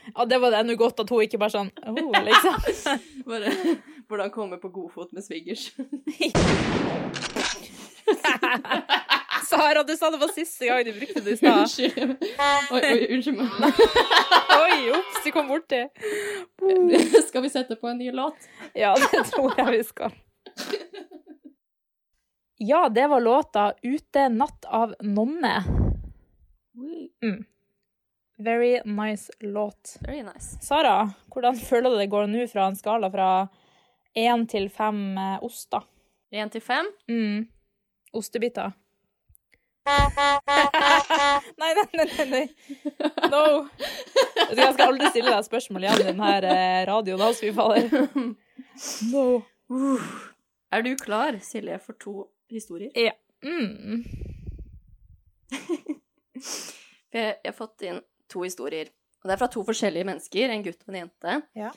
Ja, 0.09 0.25
det 0.25 0.39
var 0.41 0.49
det 0.51 0.59
ennå 0.63 0.73
godt 0.75 0.99
at 1.03 1.09
hun 1.13 1.21
ikke 1.21 1.37
bare 1.37 1.53
sånn 1.53 1.69
oh, 1.85 2.15
liksom. 2.25 2.55
bare 3.29 3.51
Hvordan 4.09 4.31
komme 4.33 4.57
på 4.57 4.71
godfot 4.73 5.11
med 5.13 5.21
svigers. 5.23 5.67
Sara, 9.49 9.83
du 9.83 9.95
sa 9.97 10.09
det 10.11 10.17
var 10.21 10.31
siste 10.33 10.65
gang 10.65 10.83
du 10.85 10.91
brukte 10.93 11.21
det 11.25 11.31
i 11.31 11.37
stad. 11.37 11.59
Unnskyld. 11.61 12.15
Oi, 12.73 12.81
oi, 12.81 13.07
unnskyld 13.15 13.37
meg. 13.37 13.49
Oi, 15.39 15.47
kom 15.47 15.47
borti. 15.47 15.87
Skal 17.27 17.41
vi 17.41 17.49
sette 17.49 17.75
på 17.75 17.87
en 17.87 17.97
ny 17.97 18.11
låt? 18.11 18.35
Ja, 18.73 18.95
det 19.11 19.23
tror 19.31 19.53
jeg 19.57 19.71
vi 19.71 19.83
skal. 19.83 20.11
Ja, 22.61 22.89
det 22.89 23.07
var 23.07 23.21
låta 23.21 23.73
'Ute 23.81 24.29
natt 24.29 24.65
av 24.65 24.95
nonne'. 24.99 25.63
Very 28.37 28.81
nice 28.85 29.31
låt. 29.39 29.97
Very 30.01 30.23
nice. 30.23 30.59
Sara, 30.61 31.13
hvordan 31.27 31.55
føler 31.55 31.89
du 31.89 31.97
det 31.97 32.09
går 32.11 32.27
nå 32.27 32.47
fra 32.47 32.67
en 32.67 32.75
skala 32.75 33.09
fra 33.11 33.47
én 34.15 34.45
til 34.47 34.69
fem 34.69 35.17
eh, 35.17 35.43
oster? 35.43 35.83
Én 36.31 36.51
til 36.51 36.61
fem. 36.61 36.87
Mm. 37.07 37.47
Ostebiter. 38.13 38.71
Nei, 41.59 41.71
nei, 41.75 41.85
nei, 41.93 42.25
nei. 42.29 42.45
No. 43.31 43.41
Jeg 44.55 44.73
skal 44.73 44.85
aldri 44.89 45.09
stille 45.11 45.31
deg 45.33 45.45
spørsmål 45.47 45.85
igjen 45.87 46.01
i 46.03 46.07
denne 46.09 46.29
eh, 46.49 46.81
radioen. 46.89 47.21
Altså, 47.25 47.41
fy 47.45 47.51
fader. 47.55 47.83
No. 49.11 49.25
Er 50.71 50.85
du 50.85 50.91
klar, 51.01 51.37
Silje, 51.43 51.79
for 51.83 51.97
to 52.01 52.13
historier? 52.53 52.91
Ja. 52.97 53.13
Mm. 53.45 54.03
Jeg, 57.09 57.39
jeg 57.41 57.49
har 57.49 57.55
fått 57.57 57.81
inn 57.89 57.99
to 58.29 58.43
historier. 58.45 58.91
Og 59.23 59.27
det 59.29 59.33
er 59.33 59.39
fra 59.41 59.47
to 59.51 59.63
forskjellige 59.65 60.05
mennesker, 60.07 60.51
en 60.53 60.61
gutt 60.63 60.83
og 60.85 60.91
en 60.93 60.99
jente. 61.01 61.37
Ja. 61.57 61.71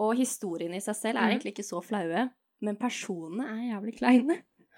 Og 0.00 0.14
historiene 0.16 0.78
i 0.78 0.84
seg 0.84 0.94
selv 0.96 1.18
er 1.18 1.24
Mhm. 1.26 1.32
egentlig 1.34 1.52
ikke 1.56 1.66
så 1.66 1.80
flaue, 1.84 2.28
men 2.62 2.76
personene 2.80 3.48
er 3.50 3.64
jævlig 3.74 3.96
kleine. 3.98 4.36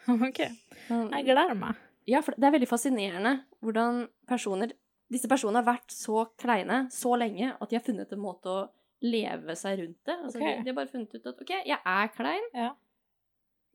OK. 0.28 0.40
Jeg 0.40 1.24
gleder 1.28 1.54
meg. 1.54 1.76
Ja, 2.10 2.20
for 2.24 2.36
det 2.36 2.46
er 2.48 2.54
veldig 2.56 2.68
fascinerende 2.68 3.38
hvordan 3.64 4.06
personer 4.28 4.74
Disse 5.12 5.28
personene 5.28 5.60
har 5.60 5.66
vært 5.68 5.92
så 5.92 6.24
kleine 6.40 6.86
så 6.90 7.12
lenge 7.20 7.50
at 7.52 7.70
de 7.70 7.76
har 7.76 7.84
funnet 7.84 8.12
en 8.12 8.22
måte 8.22 8.48
å 8.50 8.62
leve 9.04 9.52
seg 9.58 9.82
rundt 9.82 9.98
det. 10.08 10.14
Altså, 10.16 10.38
okay. 10.40 10.54
de, 10.56 10.64
de 10.64 10.72
har 10.72 10.78
bare 10.78 10.90
funnet 10.90 11.12
ut 11.12 11.28
at 11.28 11.42
OK, 11.44 11.52
jeg 11.68 11.76
er 11.76 12.08
klein. 12.16 12.46
Ja. 12.56 12.70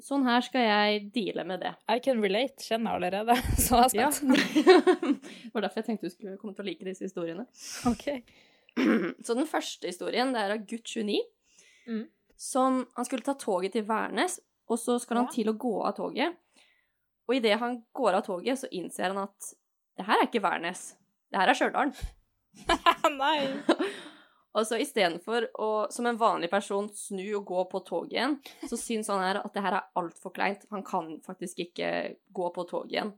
Sånn 0.03 0.23
her 0.25 0.41
skal 0.43 0.63
jeg 0.63 0.99
deale 1.15 1.43
med 1.47 1.61
det. 1.63 1.73
I 1.91 1.99
can 2.03 2.21
relate, 2.23 2.63
kjenner 2.65 2.95
jeg 2.95 3.01
allerede. 3.01 3.35
Så 3.65 3.81
jeg 3.93 3.99
Ja. 3.99 4.09
det 5.13 5.51
var 5.53 5.65
derfor 5.65 5.81
jeg 5.81 5.87
tenkte 5.89 6.07
du 6.09 6.13
skulle 6.15 6.37
komme 6.41 6.57
til 6.57 6.65
å 6.65 6.69
like 6.71 6.87
disse 6.87 7.05
historiene. 7.05 7.45
OK. 7.89 8.05
Så 9.25 9.35
den 9.37 9.49
første 9.49 9.91
historien 9.91 10.31
det 10.33 10.43
er 10.45 10.55
av 10.55 10.65
gutt 10.69 10.87
29. 10.87 11.19
Mm. 11.89 12.05
Som 12.39 12.85
Han 12.95 13.07
skulle 13.07 13.27
ta 13.27 13.35
toget 13.35 13.75
til 13.75 13.85
Værnes, 13.87 14.39
og 14.71 14.79
så 14.79 14.97
skal 15.03 15.21
han 15.21 15.29
Ja. 15.29 15.35
til 15.35 15.51
å 15.51 15.57
gå 15.59 15.75
av 15.83 15.97
toget. 15.97 16.37
Og 17.29 17.35
idet 17.37 17.59
han 17.61 17.77
går 17.93 18.17
av 18.17 18.25
toget, 18.25 18.57
så 18.57 18.69
innser 18.73 19.11
han 19.11 19.21
at 19.27 19.51
det 19.99 20.07
her 20.07 20.17
er 20.17 20.25
ikke 20.25 20.41
Værnes. 20.41 20.95
Det 21.29 21.37
her 21.37 21.51
er 21.51 21.57
Stjørdal. 21.57 21.91
Nei. 23.19 23.37
Og 24.57 24.65
så 24.65 24.79
istedenfor 24.81 25.45
å 25.61 25.69
som 25.93 26.07
en 26.09 26.17
vanlig 26.17 26.49
person 26.49 26.87
snu 26.97 27.21
og 27.37 27.43
gå 27.51 27.65
på 27.69 27.83
toget 27.85 28.15
igjen, 28.15 28.37
så 28.65 28.79
syns 28.81 29.11
han 29.13 29.21
her 29.21 29.43
at 29.43 29.53
det 29.53 29.61
her 29.61 29.77
er 29.77 29.91
altfor 29.99 30.33
kleint. 30.33 30.65
Han 30.73 30.81
kan 30.87 31.11
faktisk 31.25 31.61
ikke 31.67 31.91
gå 32.33 32.49
på 32.55 32.65
toget 32.71 32.95
igjen. 32.95 33.13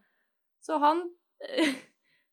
Så 0.62 0.82
han 0.84 1.08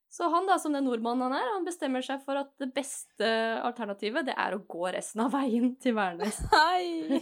Så 0.09 0.25
han, 0.33 0.47
da, 0.49 0.55
som 0.57 0.73
den 0.73 0.87
nordmannen 0.89 1.27
han 1.27 1.35
er, 1.37 1.51
han 1.53 1.67
bestemmer 1.67 2.01
seg 2.01 2.23
for 2.25 2.41
at 2.41 2.49
det 2.57 2.71
beste 2.73 3.29
alternativet, 3.61 4.25
det 4.25 4.39
er 4.41 4.55
å 4.57 4.63
gå 4.65 4.87
resten 4.95 5.21
av 5.21 5.35
veien 5.35 5.75
til 5.85 5.93
Værnes. 5.99 6.39
Nei. 6.49 7.21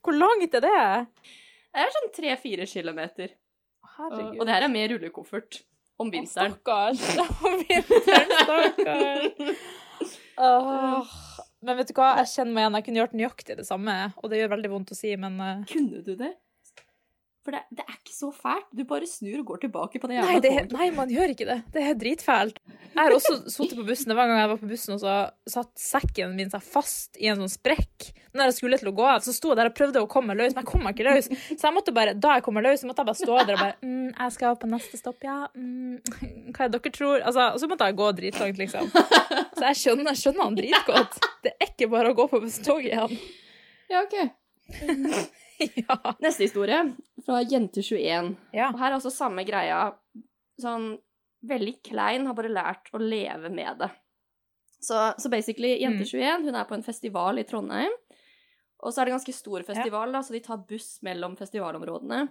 Hvor 0.00 0.16
langt 0.16 0.56
er 0.56 0.64
det? 0.64 0.78
Det 1.72 1.80
er 1.82 1.94
sånn 1.94 2.10
tre-fire 2.16 2.66
kilometer. 2.68 3.32
Herregud. 3.96 4.38
og 4.40 4.46
det 4.46 4.54
her 4.54 4.64
er 4.66 4.72
med 4.72 4.92
rullekoffert 4.92 5.62
om 6.00 6.10
vinteren. 6.12 6.54
Stakkars. 6.56 7.00
Om 7.44 7.58
vinteren, 7.64 8.32
stakkars. 8.42 9.62
Men 11.62 11.78
vet 11.78 11.92
du 11.92 11.94
hva, 11.94 12.08
jeg 12.18 12.30
kjenner 12.32 12.54
meg 12.56 12.64
igjen. 12.64 12.76
Jeg 12.78 12.84
kunne 12.88 13.02
gjort 13.02 13.12
nøyaktig 13.18 13.56
det 13.60 13.66
samme, 13.68 13.96
og 14.18 14.32
det 14.32 14.40
gjør 14.40 14.54
veldig 14.56 14.70
vondt 14.72 14.94
å 14.94 14.98
si, 14.98 15.12
men 15.20 15.36
eh, 15.44 15.60
Kunne 15.70 16.00
du 16.02 16.14
det? 16.18 16.32
For 17.42 17.50
det, 17.56 17.64
det 17.74 17.82
er 17.82 17.96
ikke 17.96 18.14
så 18.14 18.28
fælt. 18.30 18.68
Du 18.70 18.84
bare 18.86 19.06
snur 19.10 19.40
og 19.40 19.46
går 19.48 19.62
tilbake 19.64 19.98
på 19.98 20.06
det 20.06 20.20
Nei, 20.20 20.36
jævla 20.36 20.42
det, 20.44 20.50
toget. 20.54 20.74
nei, 20.76 20.84
man 20.94 21.10
gjør 21.10 21.32
ikke 21.32 21.46
det. 21.48 21.56
Det 21.74 21.82
er 21.82 21.96
dritfælt. 21.98 22.60
Jeg 22.92 23.00
har 23.00 23.14
også 23.16 23.32
sittet 23.50 23.74
på 23.80 23.86
bussen. 23.88 24.12
Det 24.12 24.16
var 24.18 24.28
en 24.28 24.30
gang 24.30 24.40
jeg 24.44 24.50
var 24.52 24.60
på 24.60 24.68
bussen, 24.70 24.94
og 24.94 25.00
så 25.02 25.14
satt 25.50 25.72
sekken 25.80 26.36
min 26.38 26.52
seg 26.52 26.62
fast 26.62 27.18
i 27.18 27.26
en 27.32 27.40
sånn 27.42 27.50
sprekk. 27.50 28.12
Når 28.36 28.46
jeg 28.48 28.56
skulle 28.60 28.78
til 28.78 28.92
å 28.92 28.94
gå 28.94 29.08
av, 29.10 29.24
så 29.26 29.34
sto 29.34 29.50
jeg 29.50 29.58
der 29.58 29.72
og 29.72 29.74
prøvde 29.74 30.04
å 30.04 30.08
komme 30.12 30.30
meg 30.30 30.38
løs, 30.44 30.54
men 30.54 30.62
jeg 30.62 30.70
kom 30.70 30.86
meg 30.86 30.94
ikke 30.94 31.08
løs. 31.08 31.28
Så 31.50 31.66
jeg 31.66 31.74
måtte 31.74 31.96
bare, 31.98 32.14
da 32.14 32.36
jeg 32.38 32.46
kom 32.46 32.56
meg 32.60 32.68
løs, 32.68 32.80
så 32.84 32.88
måtte 32.92 33.02
jeg 33.02 33.10
bare 33.10 33.20
stå 33.24 33.40
der 33.42 33.58
og 33.58 33.64
bare 33.64 33.76
mm, 33.82 34.08
'Jeg 34.12 34.32
skal 34.38 34.56
på 34.62 34.70
neste 34.70 35.02
stopp, 35.02 35.18
ja. 35.26 35.38
Mm, 35.56 35.98
hva 36.54 36.64
er 36.64 36.70
det 36.70 36.78
dere 36.78 36.94
tror?' 36.94 37.26
Altså, 37.26 37.50
og 37.56 37.58
så 37.60 37.68
måtte 37.68 37.90
jeg 37.90 37.98
gå 37.98 38.12
dritlangt, 38.22 38.58
liksom. 38.62 38.86
Så 39.58 39.66
jeg 39.66 39.76
skjønner, 39.82 40.14
jeg 40.14 40.22
skjønner 40.22 40.46
han 40.46 40.56
dritgodt. 40.62 41.18
Det 41.42 41.56
er 41.58 41.72
ikke 41.74 41.90
bare 41.90 42.12
å 42.12 42.16
gå 42.22 42.28
på 42.30 42.40
busstoget 42.44 42.92
igjen. 42.94 43.18
Ja, 43.90 44.06
ok. 44.06 45.32
ja. 45.84 45.96
Neste 46.22 46.46
historie, 46.46 46.78
fra 47.26 47.40
Jente21. 47.42 48.34
ja. 48.56 48.70
Og 48.72 48.78
her 48.80 48.90
er 48.92 48.98
også 48.98 49.12
samme 49.14 49.44
greia. 49.48 49.80
Sånn 50.60 50.92
veldig 51.48 51.76
klein, 51.82 52.26
har 52.28 52.36
bare 52.38 52.52
lært 52.52 52.90
å 52.94 53.00
leve 53.02 53.50
med 53.50 53.80
det. 53.82 53.90
Så, 54.82 54.98
så 55.18 55.30
basically, 55.30 55.76
Mm. 55.78 55.96
Jente21 55.98 56.44
hun 56.48 56.54
er 56.58 56.66
på 56.68 56.74
en 56.74 56.82
festival 56.86 57.38
i 57.38 57.44
Trondheim. 57.46 57.92
Og 58.82 58.90
så 58.90 59.00
er 59.00 59.06
det 59.06 59.12
en 59.12 59.18
ganske 59.20 59.34
stor 59.34 59.62
festival, 59.66 60.10
da, 60.14 60.22
så 60.26 60.34
de 60.34 60.40
tar 60.42 60.62
buss 60.66 60.96
mellom 61.06 61.36
festivalområdene. 61.38 62.24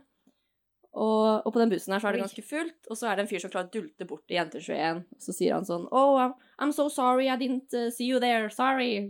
Og, 0.91 1.45
og 1.47 1.53
på 1.55 1.59
den 1.61 1.69
bussen 1.71 1.93
her 1.95 2.01
så 2.03 2.09
er 2.09 2.17
det 2.17 2.23
ganske 2.25 2.43
fullt, 2.43 2.89
og 2.91 2.97
så 2.99 3.07
er 3.07 3.15
det 3.15 3.23
en 3.23 3.29
fyr 3.31 3.39
som 3.39 3.51
klarer 3.53 3.69
å 3.69 3.71
dulte 3.77 4.07
bort 4.09 4.25
til 4.27 4.35
Jente21. 4.35 5.05
Og 5.15 5.23
så 5.23 5.35
sier 5.37 5.55
han 5.55 5.67
sånn 5.67 5.85
Oh, 5.95 6.17
I'm, 6.19 6.33
I'm 6.59 6.73
so 6.75 6.89
sorry, 6.91 7.29
I 7.31 7.37
didn't 7.39 7.71
uh, 7.71 7.87
see 7.95 8.09
you 8.11 8.19
there. 8.19 8.49
Sorry. 8.51 9.07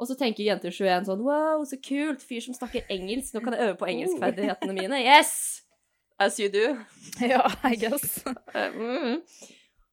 Og 0.00 0.08
så 0.08 0.16
tenker 0.16 0.46
jenter 0.46 0.72
21 0.72 1.08
sånn 1.10 1.24
Wow, 1.24 1.64
så 1.68 1.76
kult. 1.84 2.24
Fyr 2.24 2.40
som 2.44 2.56
snakker 2.56 2.88
engelsk. 2.92 3.34
Nå 3.34 3.42
kan 3.44 3.56
jeg 3.56 3.68
øve 3.68 3.78
på 3.80 3.88
engelskferdighetene 3.92 4.76
mine. 4.76 5.00
Yes! 5.10 5.60
As 6.20 6.36
you 6.40 6.50
do. 6.52 6.74
ja, 7.32 7.44
I 7.64 7.76
guess. 7.80 8.22
Mm. 8.54 9.20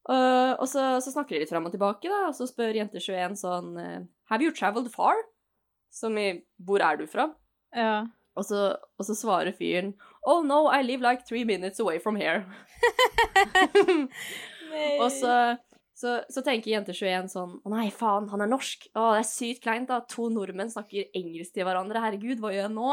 Uh, 0.08 0.54
og 0.56 0.68
så, 0.72 1.02
så 1.04 1.12
snakker 1.12 1.36
de 1.36 1.42
litt 1.42 1.50
fram 1.52 1.66
og 1.68 1.74
tilbake, 1.74 2.08
da, 2.08 2.30
og 2.30 2.36
så 2.38 2.46
spør 2.48 2.78
jenter 2.78 3.04
21 3.04 3.34
sånn 3.42 3.74
uh, 3.76 3.98
Have 4.32 4.46
you 4.46 4.54
traveled 4.56 4.88
far? 4.94 5.20
Som 5.92 6.16
i 6.16 6.30
Hvor 6.64 6.80
er 6.80 6.96
du 6.96 7.04
fra? 7.12 7.26
Ja. 7.76 8.06
Og 8.40 8.48
så, 8.48 8.70
og 8.96 9.04
så 9.04 9.18
svarer 9.18 9.52
fyren 9.58 9.92
Oh 10.24 10.46
no, 10.48 10.70
I 10.72 10.80
live 10.86 11.04
like 11.04 11.28
three 11.28 11.44
minutes 11.44 11.84
away 11.84 12.00
from 12.00 12.16
here. 12.16 12.46
og 15.04 15.12
så, 15.12 15.58
så, 15.98 16.20
så 16.30 16.44
tenker 16.46 16.70
Jente21 16.76 17.32
sånn 17.34 17.56
Å 17.66 17.72
nei, 17.74 17.88
faen, 17.90 18.28
han 18.30 18.44
er 18.46 18.50
norsk. 18.52 18.84
Å, 18.94 19.08
det 19.16 19.24
er 19.24 19.30
sykt 19.32 19.64
kleint, 19.66 19.88
da. 19.90 19.98
To 20.14 20.28
nordmenn 20.30 20.70
snakker 20.70 21.08
engelsk 21.18 21.56
til 21.56 21.66
hverandre. 21.66 22.04
Herregud, 22.04 22.38
hva 22.44 22.52
gjør 22.54 22.68
jeg 22.68 22.76
nå? 22.76 22.92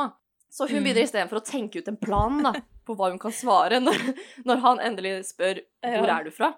Så 0.54 0.68
hun 0.70 0.78
Mm. 0.78 0.84
begynner 0.86 1.02
istedenfor 1.04 1.40
å 1.40 1.44
tenke 1.44 1.80
ut 1.82 1.88
en 1.90 1.98
plan 2.00 2.38
da, 2.46 2.52
på 2.86 2.94
hva 2.96 3.10
hun 3.10 3.18
kan 3.20 3.32
svare 3.34 3.80
når, 3.82 3.98
når 4.48 4.62
han 4.64 4.80
endelig 4.86 5.16
spør 5.34 5.60
hvor 5.82 6.12
er 6.14 6.24
du 6.24 6.30
fra. 6.32 6.52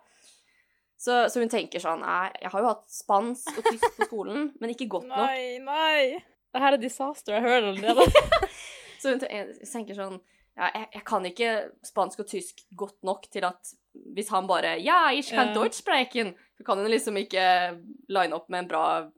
Så, 0.96 1.26
så 1.32 1.40
hun 1.42 1.50
tenker 1.52 1.82
sånn 1.82 2.00
Nei, 2.04 2.30
jeg 2.40 2.50
har 2.54 2.62
jo 2.62 2.70
hatt 2.70 2.86
spansk 2.92 3.58
og 3.60 3.66
tysk 3.70 3.98
på 3.98 4.06
skolen, 4.08 4.46
men 4.60 4.72
ikke 4.72 4.86
godt 4.94 5.08
nok. 5.10 5.26
Nei, 5.26 5.58
nei. 5.64 6.22
Det 6.54 6.62
her 6.62 6.76
er 6.78 6.80
disaster. 6.80 7.34
Jeg 7.36 7.44
hører 7.44 7.66
det 7.66 7.90
allerede. 7.90 8.52
Så 9.02 9.12
hun 9.12 9.20
tenker 9.20 9.98
sånn 9.98 10.20
ja, 10.56 10.70
jeg, 10.74 10.86
jeg 10.94 11.02
kan 11.04 11.26
ikke 11.28 11.50
spansk 11.84 12.22
og 12.22 12.28
tysk 12.30 12.62
godt 12.76 13.02
nok 13.04 13.26
til 13.32 13.44
at 13.44 13.74
hvis 14.16 14.30
han 14.32 14.48
bare 14.48 14.78
Ja, 14.80 15.10
ich 15.12 15.32
kann 15.32 15.54
Deutsch 15.54 15.82
sprechen, 15.82 16.34
så 16.56 16.64
kan 16.64 16.78
hun 16.78 16.90
liksom 16.90 17.16
ikke 17.16 17.76
line 18.08 18.34
opp 18.34 18.48
med 18.48 18.64
en 18.64 18.68
bra 18.68 19.10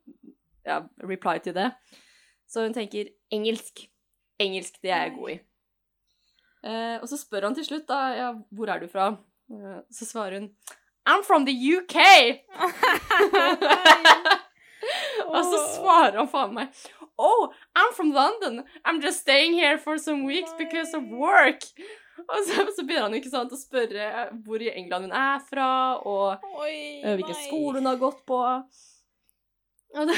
ja, 0.66 0.82
reply 1.02 1.38
til 1.42 1.54
det. 1.54 1.70
Så 2.48 2.62
hun 2.62 2.74
tenker 2.74 3.04
engelsk. 3.30 3.86
Engelsk, 4.38 4.82
det 4.82 4.90
er 4.90 5.02
jeg 5.02 5.14
god 5.16 5.30
i. 5.30 5.38
Uh, 6.58 7.02
og 7.02 7.08
så 7.08 7.16
spør 7.16 7.46
han 7.46 7.54
til 7.54 7.64
slutt, 7.64 7.88
da, 7.88 7.98
ja, 8.18 8.32
hvor 8.50 8.70
er 8.70 8.82
du 8.82 8.88
fra? 8.90 9.08
Uh, 9.48 9.78
så 9.90 10.06
svarer 10.06 10.40
hun 10.40 10.50
I'm 11.08 11.24
from 11.26 11.46
the 11.46 11.54
UK! 11.54 11.96
og 15.32 15.44
så 15.44 15.58
svarer 15.76 16.18
han 16.18 16.28
faen 16.30 16.54
meg 16.56 16.82
Oh, 17.18 17.50
I'm 17.74 17.92
from 17.92 18.12
London. 18.12 18.64
I'm 18.84 19.00
just 19.02 19.20
staying 19.20 19.54
here 19.54 19.76
for 19.76 19.98
some 19.98 20.24
weeks 20.24 20.52
because 20.58 20.94
of 20.94 21.02
work. 21.10 21.62
Og 22.28 22.44
så, 22.46 22.66
så 22.76 22.84
begynner 22.84 23.08
han 23.08 23.16
ikke 23.18 23.30
sant, 23.32 23.52
å 23.54 23.58
spørre 23.58 24.28
hvor 24.44 24.62
i 24.62 24.70
England 24.72 25.08
hun 25.08 25.16
er 25.16 25.42
fra, 25.46 25.68
og 26.02 26.46
Oi, 26.62 27.02
eh, 27.02 27.14
hvilken 27.18 27.38
skole 27.46 27.78
hun 27.78 27.90
har 27.90 28.00
gått 28.00 28.24
på. 28.28 28.38
Og, 29.96 30.10
det, 30.10 30.16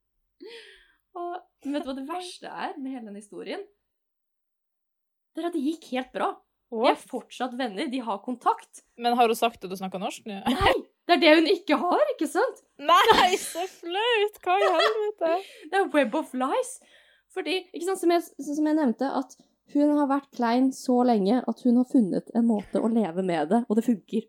og 1.20 1.34
vet 1.68 1.84
du 1.84 1.90
hva 1.90 1.96
det 1.98 2.08
verste 2.08 2.50
er 2.50 2.76
med 2.78 2.96
hele 2.96 3.06
den 3.10 3.20
historien? 3.20 3.64
Det 5.30 5.44
er 5.44 5.50
at 5.50 5.56
det 5.56 5.64
gikk 5.64 5.92
helt 5.94 6.12
bra. 6.16 6.32
De 6.70 6.86
er 6.86 6.98
fortsatt 6.98 7.54
venner, 7.58 7.88
de 7.90 8.00
har 8.06 8.22
kontakt. 8.24 8.84
Men 8.98 9.16
har 9.18 9.30
hun 9.30 9.38
sagt 9.38 9.64
at 9.64 9.70
du 9.70 9.76
snakker 9.78 10.02
norsk 10.02 10.26
nå? 10.26 10.40
Nei, 10.46 10.74
det 11.10 11.16
er 11.18 11.22
det 11.22 11.34
hun 11.40 11.50
ikke 11.50 11.76
har, 11.80 12.02
ikke 12.14 12.28
sant? 12.30 12.62
Nei, 12.80 13.34
så 13.42 13.66
flaut! 13.68 14.40
Hva 14.44 14.56
i 14.56 14.72
helvete? 14.78 15.36
Det 15.70 15.78
er 15.80 15.88
web 15.94 16.14
of 16.22 16.32
lies. 16.38 16.72
Fordi, 17.34 17.60
ikke 17.74 17.86
sant, 17.90 18.00
som 18.00 18.12
jeg, 18.14 18.24
som 18.46 18.66
jeg 18.70 18.78
nevnte, 18.78 19.10
at 19.20 19.36
hun 19.74 19.92
har 19.98 20.08
vært 20.10 20.30
klein 20.34 20.70
så 20.74 20.96
lenge 21.06 21.38
at 21.46 21.60
hun 21.62 21.76
har 21.78 21.86
funnet 21.90 22.30
en 22.34 22.46
måte 22.48 22.80
å 22.82 22.88
leve 22.90 23.22
med 23.26 23.52
det, 23.52 23.60
og 23.68 23.78
det 23.78 23.84
funker. 23.86 24.24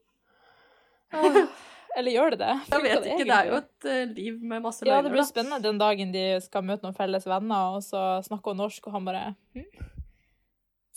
Eller 1.98 2.14
gjør 2.16 2.36
det 2.36 2.40
det? 2.44 2.52
Jeg 2.72 2.84
vet 2.86 3.08
ikke, 3.10 3.26
det 3.28 3.38
er 3.38 3.48
jo 3.50 3.56
et 3.58 3.88
eh, 3.92 4.04
liv 4.16 4.44
med 4.48 4.64
masse 4.64 4.86
Ja, 4.88 5.02
det 5.04 5.12
blir 5.12 5.26
spennende 5.28 5.60
den 5.66 5.80
dagen 5.82 6.14
de 6.14 6.22
skal 6.46 6.64
møte 6.64 6.86
noen 6.86 6.96
felles 6.96 7.26
venner, 7.28 7.76
og 7.76 7.84
så 7.84 8.04
snakker 8.28 8.54
hun 8.54 8.62
norsk, 8.64 8.86
og 8.88 8.96
han 8.96 9.10
bare 9.10 9.24
hm? 9.58 9.66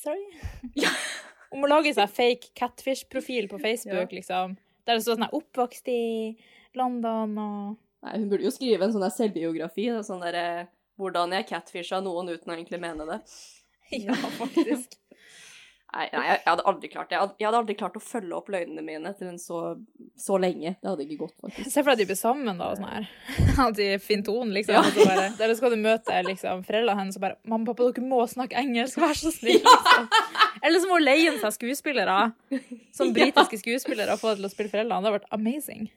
Sorry? 0.04 0.26
Ja. 0.78 0.92
Om 1.54 1.64
å 1.66 1.70
lage 1.70 1.94
seg 1.96 2.10
fake 2.12 2.52
catfish-profil 2.58 3.48
på 3.50 3.58
Facebook, 3.62 4.12
Ja. 4.12 4.18
liksom. 4.20 4.56
Der 4.84 4.98
det 4.98 5.04
står 5.04 5.18
sånn 5.18 5.30
'Oppvokst 5.32 5.88
i 5.88 6.36
London' 6.76 7.38
og 7.40 7.80
Nei, 8.04 8.18
hun 8.18 8.28
burde 8.28 8.44
jo 8.44 8.52
skrive 8.52 8.84
en 8.84 8.92
sånn 8.92 9.04
der 9.06 9.14
selvbiografi, 9.14 9.86
da, 9.88 10.02
sånn 10.04 10.20
der 10.20 10.36
eh, 10.36 10.66
hvordan 11.00 11.32
jeg 11.32 11.48
catfisha 11.48 12.02
noen 12.04 12.28
uten 12.34 12.52
å 12.52 12.56
egentlig 12.58 12.82
mene 12.82 13.08
det. 13.08 13.22
Ja, 13.94 14.16
faktisk. 14.16 14.96
Nei, 15.94 16.08
nei, 16.10 16.22
jeg 16.26 16.40
hadde 16.48 16.64
aldri 16.66 16.88
klart 16.90 17.10
det. 17.10 17.14
Jeg 17.14 17.22
hadde, 17.22 17.34
jeg 17.38 17.46
hadde 17.46 17.58
aldri 17.60 17.74
klart 17.78 17.98
å 17.98 18.00
følge 18.02 18.34
opp 18.34 18.48
løgnene 18.50 18.82
mine 18.82 19.12
til 19.14 19.28
en 19.30 19.36
så, 19.38 19.58
så 20.18 20.38
lenge. 20.42 20.72
Det 20.80 20.88
hadde 20.90 21.04
ikke 21.04 21.18
gått, 21.20 21.36
faktisk. 21.44 21.68
Se 21.70 21.84
for 21.84 21.92
deg 21.92 21.94
at 21.94 22.00
de 22.00 22.06
blir 22.08 22.18
sammen, 22.18 22.58
da, 22.58 22.72
og 22.72 22.80
sånn 22.80 22.90
her. 22.90 23.06
At 23.68 23.76
de 23.78 23.86
finner 24.02 24.26
tonen, 24.26 24.50
liksom. 24.56 24.74
Ja. 24.74 24.82
Så 24.88 25.06
bare, 25.06 25.28
der 25.38 25.54
skal 25.54 25.76
du 25.76 25.78
møte 25.84 26.18
liksom, 26.26 26.64
foreldrene 26.66 26.98
hennes 26.98 27.20
og 27.20 27.26
bare 27.28 27.38
'Mamma 27.44 27.62
og 27.62 27.70
pappa, 27.70 27.92
dere 27.94 28.08
må 28.10 28.24
snakke 28.26 28.58
engelsk, 28.58 28.98
vær 29.04 29.14
så 29.20 29.30
snill'. 29.36 29.62
Liksom. 29.62 30.10
Eller 30.64 30.80
så 30.80 30.88
må 30.88 30.96
hun 30.96 31.04
leie 31.04 31.26
inn 31.28 31.36
seg 31.42 31.52
skuespillere. 31.58 32.14
Som 32.96 33.10
Ja. 33.10 33.14
britiske 33.18 33.58
skuespillere 33.60 34.14
og 34.16 34.22
få 34.22 34.32
til 34.38 34.46
å 34.48 34.52
spille 34.52 34.72
foreldrene. 34.72 35.02
Det 35.04 35.10
har 35.10 35.18
vært 35.18 35.34
amazing. 35.36 35.90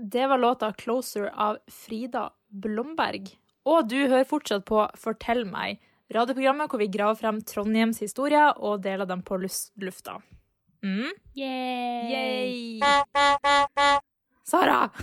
Det 0.00 0.24
var 0.30 0.38
låta 0.40 0.70
'Closer' 0.72 1.28
av 1.34 1.58
Frida 1.68 2.30
Blomberg. 2.48 3.28
Og 3.68 3.84
du 3.88 3.98
hører 4.08 4.24
fortsatt 4.24 4.64
på 4.64 4.86
Fortell 4.96 5.44
meg, 5.44 5.76
radioprogrammet 6.14 6.70
hvor 6.72 6.80
vi 6.80 6.88
graver 6.88 7.14
frem 7.20 7.42
Trondheims 7.44 8.00
historier 8.00 8.54
og 8.56 8.80
deler 8.82 9.04
dem 9.06 9.20
på 9.22 9.36
lufta. 9.36 10.16
Mm. 10.82 11.12
Yay! 11.36 12.80
Sara! 14.44 14.88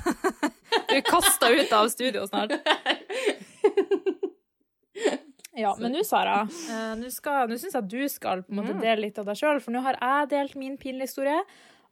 Du 0.88 0.96
er 0.96 1.02
kasta 1.02 1.50
ut 1.52 1.72
av 1.74 1.88
studio 1.90 2.26
snart. 2.28 2.52
Ja, 5.58 5.72
men 5.82 5.92
nå, 5.96 6.04
Sara, 6.06 6.42
eh, 6.74 6.92
nå 7.00 7.08
syns 7.10 7.74
jeg 7.74 7.80
at 7.82 7.88
du 7.90 8.04
skal 8.14 8.44
på 8.46 8.54
en 8.54 8.60
måte 8.62 8.76
Mm. 8.78 8.82
dele 8.84 9.02
litt 9.08 9.18
av 9.20 9.26
deg 9.26 9.40
sjøl, 9.40 9.60
for 9.64 9.74
nå 9.74 9.82
har 9.82 9.98
jeg 10.00 10.30
delt 10.36 10.56
min 10.56 10.78
pinlige 10.78 11.08
historie, 11.10 11.40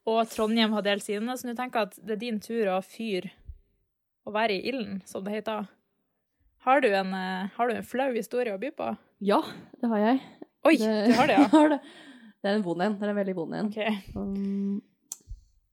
og 0.05 0.27
Trondheim 0.29 0.71
har 0.77 0.83
delt 0.85 1.01
sine, 1.03 1.33
så 1.33 1.47
nå 1.49 1.55
tenker 1.57 1.81
jeg 1.81 1.87
at 1.89 1.99
det 2.05 2.13
er 2.17 2.21
din 2.21 2.39
tur 2.39 2.69
å 2.75 2.81
fyre 2.85 3.31
å 4.25 4.31
være 4.33 4.59
i 4.59 4.69
ilden, 4.69 5.01
som 5.09 5.23
det 5.25 5.33
heter. 5.39 5.67
Har 6.65 6.81
du 6.81 6.87
en, 6.93 7.13
eh, 7.13 7.47
har 7.57 7.67
du 7.69 7.73
en 7.75 7.83
flau 7.85 8.11
historie 8.13 8.53
å 8.53 8.59
by 8.61 8.69
på? 8.77 8.91
Ja, 9.21 9.41
det 9.81 9.89
har 9.89 9.97
jeg. 9.99 10.21
Oi, 10.65 10.75
Det- 10.77 11.07
du 11.07 11.13
har 11.13 11.27
det, 11.27 11.37
ja. 11.37 11.47
har 11.57 11.69
det. 11.69 11.79
Det 12.41 12.51
er 12.51 12.55
en 12.59 12.63
vond 12.63 12.81
en. 12.81 12.93
Det 12.99 13.03
er 13.05 13.09
en 13.09 13.17
veldig 13.17 13.35
vond 13.35 13.53
en. 13.57 13.67
Ok. 13.73 14.15
Um, 14.15 14.81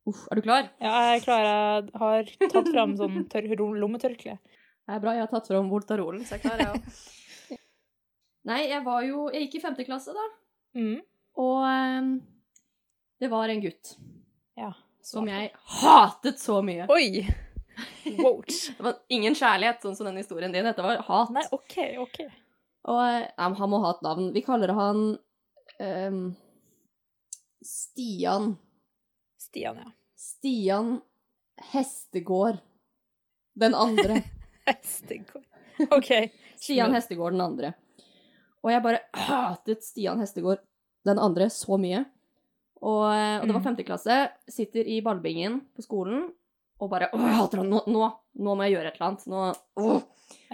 uff, 0.09 0.27
er 0.31 0.37
du 0.37 0.43
klar? 0.43 0.69
Ja, 0.81 0.93
jeg 1.13 1.21
er 1.21 1.25
klar. 1.25 1.43
Jeg 1.45 1.91
har 2.01 2.25
tatt 2.53 2.69
fram 2.73 2.97
sånn 2.97 3.17
lommetørkle. 3.81 4.39
Det 4.39 4.95
er 4.97 5.01
bra. 5.05 5.13
Jeg 5.13 5.27
har 5.27 5.33
tatt 5.33 5.49
fram 5.53 5.69
Voltarolen, 5.71 6.25
så 6.25 6.37
jeg 6.37 6.41
er 6.41 6.49
klar, 6.49 6.59
jeg 6.59 6.73
òg. 6.77 6.83
Nei, 8.49 8.65
jeg 8.71 8.83
var 8.85 9.05
jo 9.07 9.29
Jeg 9.31 9.47
gikk 9.47 9.61
i 9.61 9.63
femte 9.63 9.85
klasse, 9.87 10.15
da. 10.17 10.25
Mm. 10.79 10.99
Og 11.43 11.63
um, 11.65 12.13
det 13.23 13.31
var 13.31 13.49
en 13.53 13.61
gutt 13.63 13.95
Ja. 14.59 14.73
som 15.05 15.29
jeg 15.31 15.53
hatet 15.81 16.41
så 16.43 16.59
mye. 16.65 16.89
Oi! 16.91 17.23
Wouch. 18.19 18.73
Det 18.77 18.83
var 18.85 18.99
ingen 19.15 19.35
kjærlighet, 19.39 19.81
sånn 19.83 19.95
som 19.97 20.09
den 20.11 20.19
historien 20.21 20.53
din. 20.53 20.67
Dette 20.67 20.83
var 20.85 21.01
hat. 21.07 21.31
Nei, 21.33 21.45
OK, 21.55 21.77
OK. 22.03 22.19
Og 22.91 22.99
um, 23.39 23.55
han 23.61 23.71
må 23.71 23.79
ha 23.85 23.93
et 23.95 24.03
navn. 24.05 24.33
Vi 24.35 24.43
kaller 24.45 24.73
han 24.77 25.05
um, 25.79 26.21
Stian. 27.63 28.57
Stian, 29.39 29.79
ja. 29.85 29.93
Stian 30.19 30.97
Hestegård. 31.73 32.59
Den 33.55 33.75
andre. 33.79 34.23
Hestegård. 34.67 35.47
OK. 35.91 36.11
Stian 36.59 36.95
Hestegård 36.95 37.33
den 37.39 37.45
andre. 37.47 37.73
Og 38.63 38.71
jeg 38.71 38.83
bare 38.85 39.01
hatet 39.27 39.83
Stian 39.85 40.21
Hestegård 40.23 40.61
den 41.07 41.19
andre 41.19 41.49
så 41.51 41.79
mye. 41.83 42.05
Og, 42.83 43.07
og 43.07 43.47
det 43.47 43.53
var 43.55 43.61
Mm. 43.61 43.67
femte 43.67 43.85
klasse. 43.87 44.17
Sitter 44.51 44.87
i 44.91 45.01
ballbingen 45.03 45.61
på 45.77 45.83
skolen 45.85 46.29
og 46.83 46.91
bare 46.91 47.09
Å, 47.15 47.19
jeg 47.19 47.37
hater 47.39 47.61
han! 47.63 47.69
Nå, 47.71 47.83
nå, 47.87 48.07
nå 48.43 48.55
må 48.59 48.65
jeg 48.67 48.75
gjøre 48.77 48.91
et 48.91 48.97
eller 48.99 49.09
annet. 49.09 49.27
Nå, 49.31 49.43
åh. 49.83 50.01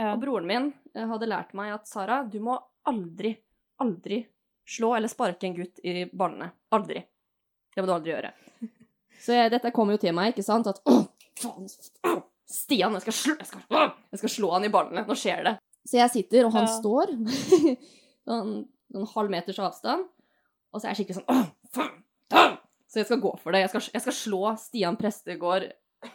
Og 0.09 0.19
broren 0.21 0.47
min 0.49 0.67
eh, 0.95 1.07
hadde 1.09 1.29
lært 1.31 1.55
meg 1.57 1.73
at 1.77 1.89
Sara, 1.89 2.23
du 2.29 2.37
må 2.45 2.59
aldri, 2.89 3.35
aldri 3.81 4.23
slå 4.69 4.91
eller 4.97 5.09
sparke 5.09 5.49
en 5.49 5.57
gutt 5.57 5.81
i 5.85 6.03
ballene. 6.13 6.51
Aldri. 6.77 7.01
Det 7.75 7.81
må 7.85 7.89
du 7.89 7.95
aldri 7.95 8.13
gjøre. 8.13 8.33
Så 9.25 9.37
jeg, 9.37 9.53
dette 9.55 9.73
kom 9.75 9.89
jo 9.93 9.97
til 10.01 10.13
meg, 10.17 10.35
ikke 10.35 10.45
sant? 10.45 10.69
At 10.69 10.81
å, 10.85 10.99
faen, 11.41 11.69
Stian, 12.49 12.95
jeg 12.97 13.05
skal, 13.05 13.13
slå, 13.17 13.35
jeg, 13.41 13.49
skal, 13.51 13.91
jeg 14.13 14.21
skal 14.23 14.31
slå 14.33 14.51
han 14.57 14.65
i 14.69 14.73
ballene. 14.73 15.03
Nå 15.09 15.17
skjer 15.17 15.43
det. 15.45 15.57
Så 15.89 15.97
jeg 16.03 16.13
sitter, 16.13 16.45
og 16.49 16.53
han 16.53 16.67
Ja. 16.69 16.75
står 16.79 17.13
sånn, 18.29 18.51
noen 18.93 19.11
halv 19.15 19.33
meters 19.33 19.61
avstand, 19.65 20.05
og 20.73 20.81
så 20.83 20.87
er 20.89 20.93
jeg 20.93 21.01
skikkelig 21.03 21.21
sånn 21.23 21.31
Åh, 21.33 21.47
faen, 21.73 21.95
faen. 22.33 22.59
Så 22.89 23.01
jeg 23.03 23.09
skal 23.09 23.21
gå 23.21 23.31
for 23.41 23.53
det. 23.53 23.61
Jeg 23.67 23.71
skal, 23.73 23.85
jeg 23.97 24.05
skal 24.05 24.17
slå 24.17 24.43
Stian 24.61 24.97
Prestegård, 25.01 25.65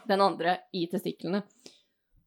den 0.09 0.21
andre, 0.25 0.55
i 0.73 0.85
testiklene. 0.89 1.43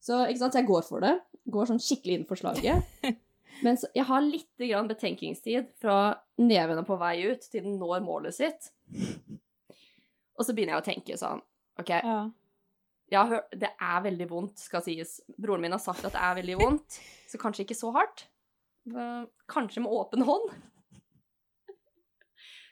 Så 0.03 0.21
ikke 0.29 0.39
sant, 0.43 0.55
så 0.55 0.61
jeg 0.61 0.69
går 0.69 0.85
for 0.87 1.03
det. 1.03 1.15
Går 1.51 1.67
sånn 1.71 1.81
skikkelig 1.83 2.19
inn 2.21 2.27
for 2.29 2.39
slaget. 2.39 2.85
Men 3.65 3.79
så, 3.81 3.89
jeg 3.97 4.05
har 4.07 4.21
litt 4.27 4.51
grann 4.61 4.91
betenkningstid 4.91 5.71
fra 5.83 5.97
nevene 6.39 6.83
på 6.87 6.99
vei 7.01 7.15
ut 7.31 7.47
til 7.51 7.65
den 7.65 7.79
når 7.81 8.03
målet 8.07 8.37
sitt. 8.37 8.71
Og 10.37 10.45
så 10.45 10.53
begynner 10.55 10.77
jeg 10.77 10.83
å 10.83 10.89
tenke 10.91 11.17
sånn 11.19 11.41
OK, 11.81 11.91
ja. 11.97 12.19
Hørt, 13.15 13.51
det 13.55 13.71
er 13.81 14.01
veldig 14.03 14.27
vondt, 14.31 14.59
skal 14.59 14.83
sies. 14.83 15.21
Broren 15.39 15.61
min 15.63 15.73
har 15.73 15.79
sagt 15.83 16.05
at 16.05 16.13
det 16.13 16.21
er 16.23 16.35
veldig 16.41 16.57
vondt, 16.59 16.99
så 17.31 17.39
kanskje 17.39 17.63
ikke 17.67 17.77
så 17.79 17.93
hardt. 17.95 18.27
Kanskje 19.51 19.83
med 19.85 19.91
åpen 19.93 20.23
hånd. 20.27 20.51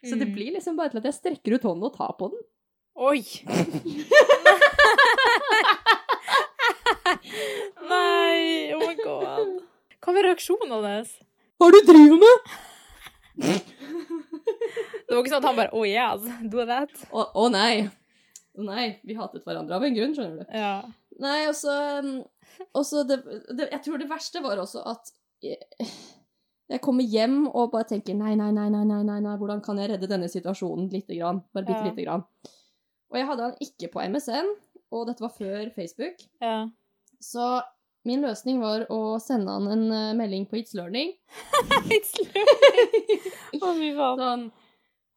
Så 0.04 0.18
det 0.18 0.26
Mm. 0.28 0.34
blir 0.34 0.52
liksom 0.52 0.76
bare 0.76 0.90
til 0.90 0.98
at 0.98 1.04
jeg 1.04 1.14
strekker 1.14 1.54
ut 1.54 1.62
hånden 1.62 1.84
og 1.88 1.96
tar 1.96 2.12
på 2.18 2.28
den. 2.30 2.40
Oi! 2.96 3.22
Nei, 7.88 8.72
oh 8.74 8.80
my 8.82 8.94
god. 9.02 9.60
Hva 10.04 10.12
var 10.14 10.26
reaksjonen 10.28 10.70
hans? 10.84 11.12
Hva 11.58 11.68
er 11.68 11.72
det 11.76 11.82
du 11.86 11.92
driver 11.92 12.18
med? 12.20 12.36
Det 15.04 15.12
var 15.14 15.20
ikke 15.22 15.32
sånn 15.32 15.42
at 15.42 15.48
han 15.48 15.58
bare 15.58 15.74
Oh 15.76 15.84
yes, 15.88 16.22
do 16.50 16.58
that. 16.68 16.92
Å 17.10 17.12
oh, 17.22 17.28
å 17.44 17.46
nei. 17.52 17.74
Nei, 18.54 19.00
vi 19.02 19.16
hatet 19.18 19.42
hverandre 19.46 19.74
av 19.78 19.82
en 19.86 19.94
grunn, 19.96 20.12
skjønner 20.14 20.44
du. 20.44 20.52
Ja. 20.54 20.74
Nei, 21.18 21.40
og 21.50 21.54
så 22.86 23.00
det 23.06 23.18
Jeg 23.70 23.80
tror 23.84 23.98
det 23.98 24.08
verste 24.10 24.42
var 24.44 24.60
også 24.62 24.82
at 24.90 25.10
jeg, 25.42 25.58
jeg 26.70 26.80
kommer 26.82 27.04
hjem 27.04 27.48
og 27.50 27.72
bare 27.74 27.88
tenker 27.90 28.14
nei, 28.16 28.34
nei, 28.38 28.50
nei, 28.54 28.68
nei, 28.72 28.84
nei, 28.88 29.02
nei, 29.06 29.18
nei, 29.24 29.34
hvordan 29.40 29.60
kan 29.64 29.78
jeg 29.82 29.90
redde 29.92 30.08
denne 30.10 30.30
situasjonen 30.30 30.86
lite 30.92 31.18
grann? 31.18 31.42
Bare 31.52 31.66
bitte 31.66 31.82
Ja. 31.82 31.90
lite 31.90 32.06
grann. 32.06 32.24
Og 33.10 33.18
jeg 33.20 33.26
hadde 33.28 33.42
han 33.50 33.58
ikke 33.62 33.90
på 33.92 34.02
MSN, 34.08 34.48
og 34.94 35.06
dette 35.10 35.22
var 35.26 35.34
før 35.34 35.70
Facebook. 35.74 36.24
ja. 36.42 36.68
Så 37.24 37.44
min 38.04 38.20
løsning 38.20 38.58
var 38.60 38.82
å 38.92 39.16
sende 39.22 39.48
han 39.54 39.66
en 39.72 39.84
eh, 39.92 40.10
melding 40.18 40.42
på 40.50 40.58
It's 40.60 40.74
Learning. 40.76 41.14
It's 41.94 42.12
Learning! 42.20 43.22
Å, 43.62 43.70
fy 43.78 43.88
faen. 43.96 44.18
Sånn 44.20 44.42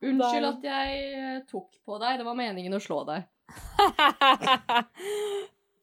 Unnskyld 0.05 0.45
at 0.45 0.65
jeg 0.67 0.97
eh, 1.17 1.37
tok 1.49 1.71
på 1.87 1.97
deg, 2.03 2.19
det 2.19 2.25
var 2.27 2.35
meningen 2.37 2.75
å 2.77 2.81
slå 2.83 2.99
deg. 3.07 3.23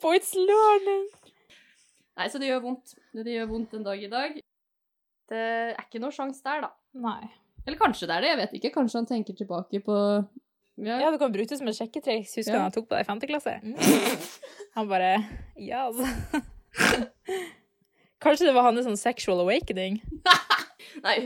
For 0.03 0.15
it's 0.15 0.35
learning. 0.39 1.07
Nei, 2.15 2.29
så 2.31 2.39
det 2.39 2.51
gjør 2.53 2.63
vondt. 2.69 2.95
Det 3.17 3.33
gjør 3.35 3.49
vondt 3.51 3.75
en 3.75 3.87
dag 3.87 4.03
i 4.05 4.11
dag. 4.13 4.37
Det 5.31 5.41
er 5.73 5.81
ikke 5.83 6.03
noe 6.03 6.15
sjanse 6.15 6.45
der, 6.45 6.67
da. 6.67 6.71
Nei. 7.03 7.25
Eller 7.65 7.79
kanskje 7.81 8.07
det 8.07 8.15
er 8.19 8.23
det, 8.27 8.31
jeg 8.35 8.41
vet 8.43 8.55
ikke. 8.61 8.75
Kanskje 8.77 9.01
han 9.01 9.09
tenker 9.09 9.35
tilbake 9.39 9.81
på 9.83 9.97
ja. 10.75 10.97
Ja, 10.99 11.11
du 11.15 11.19
kan 11.23 11.31
bruke 11.33 11.47
det 11.51 11.57
som 11.61 11.69
et 11.71 11.77
sjekketriks. 11.79 12.33
Husker 12.35 12.53
du 12.53 12.59
Ja. 12.59 12.63
han 12.67 12.75
tok 12.75 12.89
på 12.91 12.97
deg 12.97 13.05
i 13.05 13.09
femte 13.09 13.29
klasse? 13.31 13.53
Mm. 13.63 13.77
Han 14.75 14.89
bare 14.91 15.11
Ja, 15.55 15.85
altså. 15.87 16.03
Kanskje 18.25 18.49
det 18.49 18.55
var 18.57 18.65
hans 18.67 18.83
sånn 18.87 18.99
sexual 18.99 19.39
awakening? 19.45 20.01
Nei, 20.25 20.35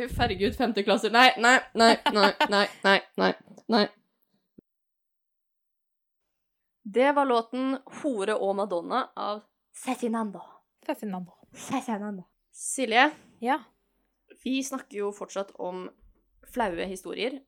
huff, 0.01 0.17
herregud, 0.19 0.57
femteklasser. 0.57 1.11
Nei, 1.13 1.31
nei, 1.39 1.59
nei, 1.75 1.97
nei, 2.13 2.33
nei, 2.51 2.67
nei, 2.85 3.01
nei, 3.19 3.33
nei. 3.69 3.87
Det 6.85 7.13
var 7.13 7.27
låten 7.27 7.79
'Hore 7.85 8.35
og 8.35 8.57
Madonna' 8.57 9.09
av 9.17 9.43
Cezinando. 9.85 10.41
Feffinando. 10.87 11.33
Cezinando. 11.55 12.25
Silje, 12.53 13.11
Ja. 13.41 13.59
vi 14.45 14.63
snakker 14.63 14.99
jo 14.99 15.13
fortsatt 15.13 15.53
om 15.59 15.91
flaue 16.53 16.87
historier. 16.87 17.41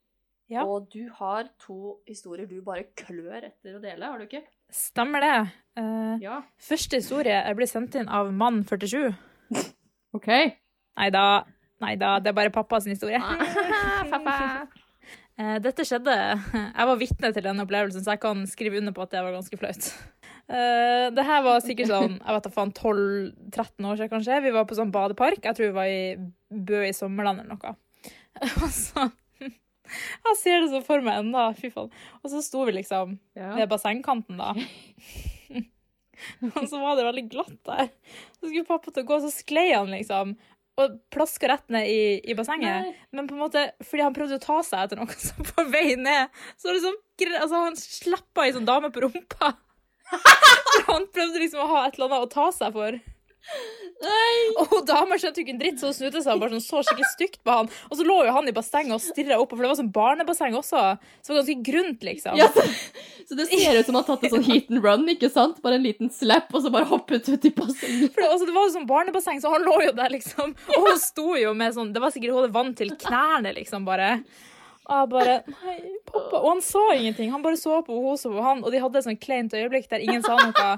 Ja. 0.50 0.64
Og 0.66 0.90
du 0.90 1.08
har 1.14 1.48
to 1.58 2.00
historier 2.06 2.46
du 2.46 2.60
bare 2.60 2.84
klør 2.96 3.44
etter 3.44 3.76
å 3.78 3.80
dele, 3.82 4.04
har 4.04 4.18
du 4.18 4.26
ikke? 4.26 4.42
Stemmer 4.70 5.20
det. 5.20 5.50
Uh, 5.76 6.18
Ja. 6.20 6.42
første 6.58 6.96
historie 6.96 7.42
blir 7.44 7.54
ble 7.56 7.66
sendt 7.66 7.94
inn 7.94 8.08
av 8.08 8.32
mann 8.32 8.64
47. 8.64 9.14
OK. 10.14 10.26
Nei 10.96 11.10
da. 11.10 11.44
Nei 11.80 11.94
da, 12.00 12.16
det 12.20 12.32
er 12.32 12.36
bare 12.36 12.52
pappas 12.52 12.84
historie. 12.90 13.20
Pappa. 14.12 14.34
Eh, 15.40 15.56
Dette 15.64 15.86
skjedde 15.88 16.12
Jeg 16.12 16.88
var 16.90 16.98
vitne 17.00 17.30
til 17.32 17.46
denne 17.46 17.64
opplevelsen, 17.64 18.02
så 18.04 18.16
jeg 18.16 18.20
kan 18.24 18.42
skrive 18.50 18.80
under 18.82 18.92
på 18.96 19.04
at 19.06 19.14
det 19.14 19.22
var 19.24 19.36
ganske 19.38 19.60
flaut. 19.60 19.88
Eh, 20.50 21.06
Det 21.16 21.24
her 21.24 21.40
var 21.46 21.62
sikkert 21.64 21.88
sånn 21.92 22.18
jeg 22.18 22.34
vet 22.36 22.48
da 22.48 22.52
faen, 22.52 22.74
12-13 22.76 23.88
år 23.88 24.00
siden, 24.00 24.12
kanskje. 24.12 24.42
Vi 24.44 24.52
var 24.58 24.68
på 24.68 24.76
sånn 24.76 24.92
badepark. 24.92 25.40
Jeg 25.46 25.56
tror 25.56 25.70
vi 25.70 25.78
var 25.78 25.88
i 25.88 26.60
Bø 26.68 26.82
i 26.84 26.92
Sommerland 26.96 27.44
eller 27.44 27.56
noe. 27.56 27.76
Og 28.64 28.70
så 28.76 29.08
Jeg 29.90 30.36
ser 30.38 30.60
det 30.62 30.68
så 30.70 30.78
for 30.86 31.02
meg 31.02 31.16
ennå. 31.24 31.48
Fy 31.58 31.70
faen. 31.74 31.88
Og 32.20 32.28
så 32.30 32.42
sto 32.44 32.66
vi 32.68 32.76
liksom 32.76 33.16
Ja. 33.38 33.54
ved 33.56 33.70
bassengkanten, 33.72 34.36
da. 34.38 34.52
Og 36.60 36.66
så 36.68 36.76
var 36.82 36.98
det 36.98 37.06
veldig 37.08 37.24
glatt 37.32 37.56
der. 37.66 37.88
Så 38.36 38.50
skulle 38.50 38.68
pappa 38.68 38.92
til 38.92 39.06
å 39.06 39.08
gå, 39.08 39.16
så 39.24 39.30
sklei 39.32 39.70
han 39.72 39.88
liksom. 39.94 40.34
Og 40.84 40.98
plaska 41.12 41.50
rett 41.50 41.66
ned 41.72 41.88
i, 41.90 42.02
i 42.30 42.36
bassenget. 42.38 42.86
Nei. 42.86 43.08
Men 43.16 43.28
på 43.28 43.36
en 43.36 43.42
måte, 43.44 43.64
fordi 43.84 44.04
han 44.06 44.16
prøvde 44.16 44.38
å 44.40 44.44
ta 44.44 44.60
seg 44.66 44.86
etter 44.86 45.00
noe, 45.00 45.16
som 45.28 45.46
på 45.46 45.66
vei 45.72 45.94
ned 46.00 46.30
Så 46.60 46.74
liksom, 46.74 46.96
altså, 47.30 47.64
han 47.68 47.78
slappa 47.80 48.46
ei 48.46 48.54
sånn 48.56 48.68
dame 48.68 48.92
på 48.94 49.06
rumpa. 49.06 49.54
Han 50.90 51.04
prøvde 51.14 51.38
liksom 51.38 51.60
å 51.62 51.68
ha 51.70 51.80
et 51.86 51.94
eller 51.94 52.08
annet 52.08 52.24
å 52.24 52.30
ta 52.32 52.48
seg 52.50 52.72
for. 52.74 52.96
Nei. 54.00 54.34
Og 54.60 54.70
hun 54.70 54.84
dama 54.88 55.16
skjønte 55.20 55.40
jo 55.40 55.44
ikke 55.44 55.54
en 55.54 55.60
dritt, 55.60 55.80
så 55.80 55.90
hun 55.90 55.96
snudde 55.96 56.22
seg 56.24 56.32
og 56.36 56.42
bare 56.42 56.54
sånn, 56.54 56.64
så 56.64 56.82
skikkelig 56.86 57.08
stygt 57.10 57.40
på 57.44 57.54
han. 57.56 57.70
Og 57.90 57.98
så 57.98 58.06
lå 58.06 58.16
jo 58.26 58.34
han 58.36 58.48
i 58.48 58.54
bassenget 58.56 58.94
og 58.96 59.02
stirra 59.04 59.38
opp, 59.40 59.52
for 59.52 59.64
det 59.64 59.70
var 59.72 59.78
sånn 59.80 59.92
barnebasseng 59.94 60.56
også. 60.58 60.82
Så 61.20 61.32
det 61.32 61.34
var 61.34 61.40
ganske 61.40 61.66
grunt, 61.70 62.06
liksom. 62.06 62.38
Ja, 62.40 62.48
så, 62.54 62.64
så 63.28 63.38
det 63.38 63.48
ser 63.50 63.80
ut 63.80 63.88
som 63.88 63.98
han 63.98 64.04
har 64.04 64.08
tatt 64.12 64.28
en 64.28 64.34
sånn 64.36 64.46
heat 64.46 64.70
and 64.72 64.84
run, 64.84 65.08
ikke 65.12 65.32
sant? 65.32 65.58
Bare 65.64 65.80
en 65.80 65.84
liten 65.86 66.12
slap, 66.14 66.52
og 66.54 66.64
så 66.64 66.72
bare 66.72 66.88
hoppet 66.92 67.28
ut 67.28 67.48
i 67.48 67.54
bassenget. 67.56 68.14
For 68.14 68.24
det, 68.24 68.30
altså, 68.30 68.48
det 68.48 68.56
var 68.56 68.68
jo 68.68 68.76
sånn 68.76 68.88
barnebasseng, 68.90 69.42
så 69.42 69.52
han 69.56 69.66
lå 69.66 69.76
jo 69.88 69.96
der, 69.98 70.14
liksom. 70.14 70.54
Og 70.76 70.86
hun 70.88 71.02
sto 71.02 71.26
jo 71.40 71.52
med 71.56 71.76
sånn 71.76 71.92
Det 71.96 72.00
var 72.02 72.14
sikkert 72.14 72.32
hun 72.34 72.42
hadde 72.42 72.56
vann 72.56 72.72
til 72.78 72.94
knærne, 73.00 73.52
liksom, 73.56 73.84
bare. 73.88 74.14
Og 74.90 75.10
bare 75.12 75.40
Nei, 75.46 75.76
pappa. 76.08 76.40
Og 76.40 76.48
han 76.54 76.62
sa 76.64 76.86
ingenting. 76.96 77.30
Han 77.34 77.44
bare 77.44 77.58
så 77.60 77.80
på 77.86 77.94
henne, 77.94 78.14
og 78.14 78.18
så 78.22 78.32
på 78.32 78.42
han, 78.44 78.64
og 78.64 78.72
de 78.74 78.80
hadde 78.82 78.98
et 78.98 79.06
sånn 79.06 79.20
kleint 79.20 79.54
øyeblikk 79.54 79.90
der 79.92 80.02
ingen 80.06 80.24
sa 80.26 80.38
noe. 80.40 80.70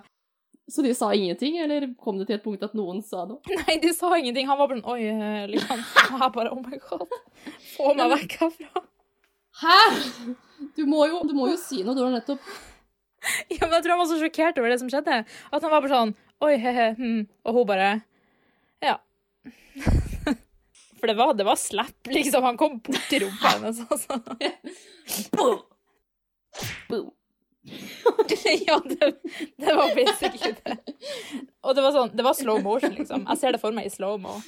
Så 0.73 0.83
de 0.83 0.95
sa 0.97 1.11
ingenting, 1.13 1.59
eller 1.61 1.85
kom 2.01 2.17
det 2.17 2.31
til 2.31 2.39
et 2.39 2.45
punkt 2.45 2.63
at 2.65 2.73
noen 2.77 3.03
sa 3.05 3.27
noe? 3.29 3.43
Nei, 3.61 3.77
de 3.83 3.91
sa 3.93 4.09
ingenting. 4.17 4.49
Han 4.49 4.57
var 4.57 4.71
bare 4.71 4.81
sånn 4.81 4.95
Oi, 4.95 5.03
eh, 5.13 5.45
liksom. 5.53 5.83
Jeg 6.09 6.33
bare 6.37 6.53
Oh 6.55 6.63
my 6.65 6.79
god. 6.87 7.17
Få 7.75 7.93
meg 7.99 8.15
vekk 8.15 8.39
herfra. 8.41 8.85
Hæ?! 9.63 9.79
Du 10.79 10.87
må 10.89 11.05
jo, 11.11 11.21
du 11.29 11.35
må 11.37 11.51
jo 11.51 11.59
si 11.61 11.83
noe, 11.83 11.93
du 11.99 12.05
har 12.05 12.13
nettopp 12.15 12.41
Ja, 13.53 13.67
men 13.67 13.75
jeg 13.77 13.85
tror 13.85 13.93
han 13.93 14.01
var 14.01 14.09
så 14.09 14.19
sjokkert 14.21 14.61
over 14.63 14.73
det 14.73 14.79
som 14.81 14.89
skjedde, 14.89 15.19
at 15.27 15.67
han 15.67 15.73
var 15.73 15.83
bare 15.83 15.93
sånn 15.93 16.15
Oi, 16.43 16.55
he-he, 16.63 16.87
hm. 16.97 17.19
Og 17.47 17.59
hun 17.59 17.69
bare 17.69 17.91
Ja. 18.83 18.97
For 21.03 21.11
det 21.11 21.17
var, 21.19 21.35
det 21.35 21.45
var 21.47 21.59
slapp, 21.59 21.99
liksom. 22.15 22.47
Han 22.47 22.59
kom 22.59 22.79
borti 22.87 23.19
rumpa 23.25 23.57
hennes, 23.57 23.83
altså. 23.91 24.21
Boom! 25.35 25.59
Boom. 26.89 27.11
ja, 28.67 28.83
det, 28.85 29.15
det 29.57 29.75
var 29.75 29.95
basically 29.95 30.55
det. 30.65 30.77
Og 31.63 31.77
det 31.77 31.85
var 31.85 31.95
sånn, 31.95 32.13
det 32.17 32.27
var 32.27 32.35
slow 32.35 32.63
motion, 32.63 32.95
liksom. 32.99 33.27
Jeg 33.29 33.41
ser 33.41 33.55
det 33.55 33.63
for 33.63 33.75
meg 33.75 33.87
i 33.87 33.93
slow-mo. 33.93 34.41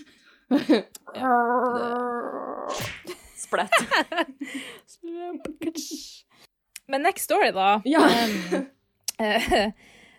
Splett. 3.39 3.77
Men 6.91 7.07
next 7.07 7.25
story, 7.31 7.53
da. 7.55 7.81
Ja. 7.89 8.03
Eh, 9.15 9.71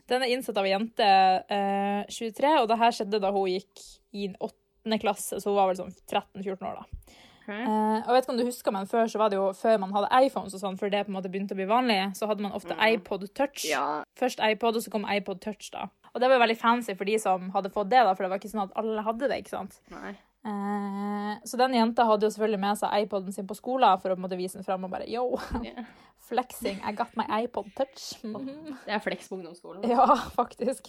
den 0.07 0.23
er 0.23 0.31
innsett 0.31 0.57
av 0.57 0.63
ei 0.63 0.71
jente, 0.71 1.05
eh, 1.51 2.05
23, 2.07 2.53
og 2.61 2.69
det 2.71 2.77
her 2.79 2.93
skjedde 2.95 3.19
da 3.19 3.31
hun 3.35 3.49
gikk 3.51 3.81
i 4.15 4.29
åttende 4.31 4.99
klasse, 5.01 5.41
så 5.41 5.51
hun 5.51 5.57
var 5.59 5.71
vel 5.71 5.81
sånn 5.81 5.95
13-14 6.07 6.69
år, 6.69 6.79
da. 6.79 7.15
Eh, 7.53 7.97
og 8.01 8.07
jeg 8.09 8.15
vet 8.15 8.23
ikke 8.25 8.33
om 8.33 8.37
du 8.39 8.45
husker, 8.47 8.71
men 8.73 8.87
før 8.89 9.09
så 9.11 9.21
var 9.21 9.29
det 9.29 9.37
jo 9.37 9.47
før 9.53 9.77
man 9.83 9.93
hadde 9.93 10.09
iPhones 10.25 10.55
og 10.57 10.61
sånn, 10.63 10.77
før 10.79 10.89
det 10.93 11.03
på 11.05 11.11
en 11.13 11.17
måte 11.19 11.29
begynte 11.33 11.53
å 11.53 11.59
bli 11.59 11.67
vanlig, 11.69 11.99
så 12.17 12.27
hadde 12.29 12.41
man 12.45 12.55
ofte 12.57 12.77
iPod 12.87 13.27
Touch. 13.37 13.65
Ja. 13.69 14.03
Først 14.17 14.39
iPod, 14.43 14.75
og 14.79 14.85
så 14.85 14.91
kom 14.93 15.05
iPod 15.09 15.41
Touch, 15.45 15.69
da. 15.73 15.87
Og 16.13 16.21
det 16.21 16.29
var 16.29 16.37
jo 16.39 16.43
veldig 16.45 16.57
fancy 16.57 16.95
for 16.95 17.05
de 17.05 17.17
som 17.19 17.49
hadde 17.53 17.69
fått 17.73 17.89
det, 17.91 18.01
da, 18.07 18.13
for 18.15 18.23
det 18.25 18.31
var 18.31 18.39
ikke 18.41 18.53
sånn 18.53 18.65
at 18.69 18.75
alle 18.79 19.03
hadde 19.05 19.29
det, 19.29 19.41
ikke 19.43 19.55
sant. 19.57 19.77
Nei. 19.93 20.15
Eh, 20.45 21.31
så 21.49 21.57
den 21.57 21.73
jenta 21.73 22.05
hadde 22.05 22.27
jo 22.27 22.33
selvfølgelig 22.35 22.61
med 22.61 22.77
seg 22.77 23.05
iPoden 23.05 23.33
sin 23.33 23.47
på 23.49 23.57
skolen 23.57 23.97
for 24.01 24.13
å 24.13 24.15
på 24.17 24.21
en 24.21 24.25
måte 24.27 24.37
vise 24.37 24.59
den 24.59 24.65
fram 24.67 24.85
og 24.85 24.91
bare 24.93 25.07
yo, 25.09 25.31
Yeah. 25.63 25.85
flexing, 26.29 26.79
I 26.85 26.91
got 26.97 27.11
my 27.17 27.25
iPod 27.43 27.67
Touch. 27.77 28.15
Mhm. 28.23 28.77
Det 28.85 28.93
er 28.93 29.01
flex 29.03 29.27
på 29.29 29.37
ungdomsskolen. 29.39 29.83
Ja, 29.93 30.05
faktisk. 30.37 30.87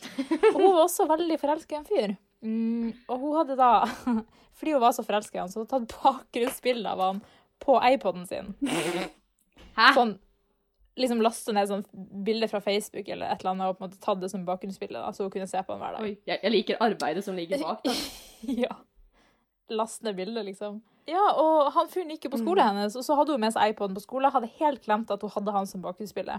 Og 0.54 0.60
hun 0.60 0.70
var 0.72 0.82
også 0.86 1.08
veldig 1.08 1.40
forelska 1.40 1.76
i 1.76 1.78
en 1.80 1.88
fyr. 1.88 2.16
Mm, 2.44 2.92
og 3.08 3.22
hun 3.22 3.36
hadde 3.40 3.56
da, 3.58 3.70
fordi 4.58 4.76
hun 4.76 4.82
var 4.84 4.94
så 4.96 5.04
forelska 5.06 5.38
i 5.38 5.42
han, 5.42 5.50
så 5.52 5.62
hadde 5.62 5.78
hun 5.80 5.88
tatt 5.88 5.98
bakgrunnsbilde 6.02 6.92
av 6.92 7.02
han 7.02 7.20
på 7.62 7.78
iPoden 7.94 8.26
sin. 8.28 8.52
Hæ? 9.76 9.92
Sånn, 9.96 10.16
liksom 11.00 11.22
laste 11.24 11.54
ned 11.56 11.70
sånn 11.70 11.84
bilde 12.26 12.48
fra 12.50 12.60
Facebook 12.64 13.08
eller 13.08 13.32
et 13.32 13.40
eller 13.40 13.54
annet, 13.54 13.70
og 13.70 13.78
på 13.78 13.84
en 13.84 13.88
måte 13.90 14.02
tatt 14.02 14.20
det 14.22 14.30
som 14.32 14.44
bakgrunnsbilde, 14.48 15.00
da, 15.00 15.14
så 15.16 15.26
hun 15.26 15.32
kunne 15.34 15.48
se 15.50 15.62
på 15.62 15.74
han 15.74 15.82
hver 15.84 15.96
dag. 15.96 16.04
Oi, 16.04 16.18
jeg, 16.28 16.42
jeg 16.42 16.54
liker 16.54 16.84
arbeidet 16.84 17.24
som 17.26 17.38
ligger 17.38 17.64
bak, 17.64 17.84
da. 17.86 17.96
Ja. 18.66 18.76
Laste 19.72 20.06
ned 20.06 20.14
bildet, 20.18 20.44
liksom. 20.46 20.78
Ja, 21.10 21.22
og 21.38 21.72
han 21.74 21.88
fyren 21.90 22.12
gikk 22.12 22.26
jo 22.28 22.32
på 22.34 22.40
skolen 22.42 22.66
hennes, 22.66 22.94
og 22.98 23.04
så 23.06 23.16
hadde 23.18 23.34
hun 23.34 23.42
med 23.42 23.54
seg 23.54 23.72
iPoden 23.72 23.96
på 23.96 24.02
skolen. 24.04 24.30
Hadde 24.34 24.50
helt 24.58 24.82
glemt 24.84 25.10
at 25.10 25.22
hun 25.22 25.32
hadde 25.34 25.54
han 25.54 25.68
som 25.70 25.82
bakgrunnsbilde. 25.82 26.38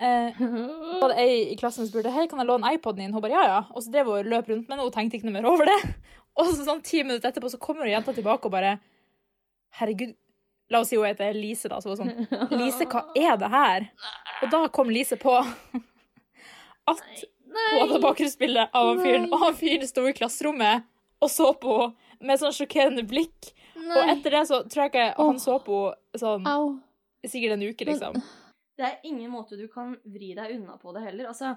Eh, 0.00 0.40
var 1.00 1.08
det 1.14 1.22
ei 1.22 1.36
i 1.52 1.56
klassen 1.56 1.84
som 1.84 1.88
spurte 1.90 2.12
hei, 2.12 2.26
kan 2.28 2.42
jeg 2.42 2.48
låne 2.50 2.74
iPoden 2.76 3.06
din. 3.06 3.14
Hun 3.16 3.24
bare 3.24 3.36
ja, 3.36 3.44
ja. 3.48 3.60
Og 3.72 3.84
så 3.84 3.92
drev 3.94 4.10
hun 4.10 4.18
og 4.20 4.30
løp 4.32 4.50
rundt 4.52 4.68
med 4.68 4.76
den, 4.76 4.84
hun 4.84 4.94
tenkte 4.94 5.18
ikke 5.18 5.30
noe 5.30 5.38
mer 5.38 5.48
over 5.50 5.70
det. 5.70 5.78
Og 6.36 6.50
så 6.52 6.66
sånn 6.66 6.82
ti 6.84 7.00
minutter 7.00 7.30
etterpå 7.30 7.48
så 7.48 7.56
kommer 7.56 7.88
jenta 7.88 8.12
tilbake 8.12 8.44
og 8.44 8.52
bare 8.52 8.74
herregud. 9.78 10.10
La 10.68 10.82
oss 10.82 10.90
si 10.92 10.98
hun 10.98 11.06
heter 11.08 11.32
Lise, 11.32 11.70
da. 11.72 11.78
Så 11.80 11.94
hun 11.94 12.02
sånn 12.02 12.58
Lise, 12.58 12.84
hva 12.92 13.06
er 13.16 13.38
det 13.40 13.48
her? 13.48 13.86
Og 14.44 14.52
da 14.52 14.60
kom 14.68 14.92
Lise 14.92 15.16
på 15.16 15.32
at 16.92 17.00
hun 17.00 17.80
hadde 17.80 18.02
bakgrunnsbilde 18.04 18.66
av 18.68 18.90
han 18.90 19.00
fyren, 19.00 19.26
og 19.30 19.40
han 19.46 19.56
fyren 19.56 19.88
sto 19.88 20.04
i 20.04 20.12
klasserommet 20.18 20.84
og 21.24 21.32
så 21.32 21.52
på 21.56 21.78
henne 21.78 22.28
med 22.28 22.40
sånn 22.40 22.52
sjokkerende 22.52 23.04
blikk. 23.08 23.54
Og 23.76 24.10
etter 24.12 24.36
det 24.36 24.44
så 24.48 24.62
tror 24.68 24.86
jeg 24.86 24.92
ikke 24.92 25.08
han 25.16 25.40
så 25.40 25.56
på 25.64 25.80
henne 25.88 26.20
sånn 26.20 26.46
Au. 26.48 26.74
sikkert 27.24 27.56
en 27.56 27.64
uke, 27.64 27.88
liksom. 27.88 28.20
Det 28.76 28.84
er 28.84 29.04
ingen 29.08 29.30
måte 29.32 29.56
du 29.56 29.66
kan 29.72 29.94
vri 30.04 30.34
deg 30.36 30.58
unna 30.58 30.76
på 30.80 30.92
det 30.96 31.06
heller. 31.06 31.30
Altså 31.32 31.54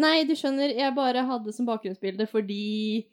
Nei, 0.00 0.26
du 0.28 0.34
skjønner, 0.36 0.74
jeg 0.76 0.92
bare 0.96 1.22
hadde 1.24 1.52
som 1.56 1.68
bakgrunnsbilde 1.68 2.26
fordi 2.28 3.06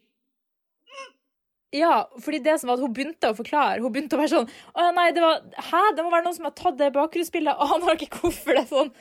Ja, 1.74 2.10
fordi 2.22 2.42
det 2.44 2.58
som 2.60 2.70
var 2.70 2.78
at 2.78 2.84
hun 2.84 2.94
begynte 2.94 3.32
å 3.32 3.38
forklare. 3.38 3.82
Hun 3.82 3.94
begynte 3.94 4.18
å 4.18 4.22
være 4.22 4.34
sånn 4.34 4.50
Å 4.50 4.88
ja, 4.88 4.96
nei, 4.96 5.12
det 5.16 5.24
var 5.24 5.44
Hæ? 5.70 5.84
Det 5.96 6.06
må 6.06 6.12
være 6.14 6.28
noen 6.28 6.38
som 6.38 6.50
har 6.50 6.56
tatt 6.60 6.80
det 6.82 6.92
bakgrunnsbildet, 6.98 7.56
og 7.56 7.72
han 7.72 7.86
har 7.88 8.02
ikke 8.02 8.20
hvorfor 8.24 8.58
det 8.58 8.66
er 8.66 8.72
sånn. 8.72 8.92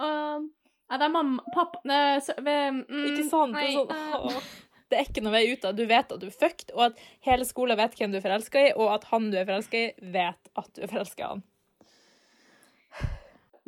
uh, 0.00 0.40
Nei, 0.90 0.98
det 0.98 1.06
er 1.06 1.14
mamma 1.14 1.54
Pappa 1.54 1.84
Nei, 1.86 2.18
så, 2.24 2.34
mm, 2.42 2.82
Ikke 3.12 3.28
sant? 3.30 3.54
Det 3.54 3.62
Nei, 3.62 3.70
er, 3.70 3.78
sånn, 3.78 4.40
uh, 4.40 4.50
det 4.90 4.98
er 4.98 5.06
ikke 5.06 5.22
noe 5.22 5.36
vei 5.36 5.44
ut 5.52 5.64
av. 5.68 5.76
Du 5.78 5.84
vet 5.86 6.12
at 6.16 6.18
du 6.18 6.26
er 6.26 6.34
fucked, 6.34 6.72
og 6.74 6.88
at 6.88 7.04
hele 7.22 7.46
skolen 7.46 7.78
vet 7.78 7.94
hvem 7.94 8.10
du 8.10 8.18
er 8.18 8.24
forelska 8.24 8.64
i, 8.66 8.72
og 8.74 8.90
at 8.96 9.06
han 9.12 9.30
du 9.30 9.38
er 9.38 9.46
forelska 9.46 9.84
i, 9.84 9.92
vet 10.16 10.50
at 10.58 10.72
du 10.74 10.82
er 10.82 10.90
forelska 10.90 11.22
i 11.22 11.28
han. 11.28 11.44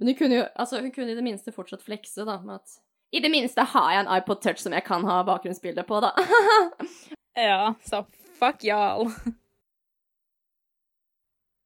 Men 0.03 0.09
hun 0.11 0.17
kunne 0.19 0.35
jo 0.41 0.47
altså, 0.59 0.81
hun 0.83 0.91
kunne 0.91 1.13
i 1.13 1.15
det 1.15 1.23
minste 1.23 1.53
fortsatt 1.55 1.85
flekse, 1.87 2.25
da, 2.27 2.41
med 2.43 2.59
at 2.59 2.73
I 3.15 3.21
det 3.23 3.29
minste 3.31 3.63
har 3.71 3.93
jeg 3.93 4.03
en 4.03 4.09
iPod 4.17 4.41
Touch 4.43 4.59
som 4.59 4.75
jeg 4.75 4.83
kan 4.83 5.05
ha 5.07 5.21
bakgrunnsbilde 5.23 5.85
på, 5.87 6.01
da. 6.03 6.11
Ja, 7.39 7.75
så 7.87 8.03
fuck 8.37 8.65
y'all. 8.67 9.07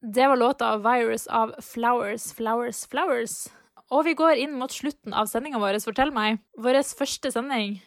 Det 0.05 0.29
var 0.29 0.37
låta 0.37 0.77
'Virus' 0.77 1.27
av 1.31 1.55
Flowers, 1.63 2.33
Flowers, 2.33 2.87
Flowers. 2.87 3.49
Og 3.91 4.05
vi 4.05 4.15
går 4.15 4.37
inn 4.45 4.55
mot 4.61 4.71
slutten 4.71 5.15
av 5.15 5.27
sendinga 5.33 5.59
vår. 5.59 5.81
Fortell 5.81 6.13
meg, 6.13 6.39
vår 6.59 6.83
første 6.99 7.33
sending 7.33 7.81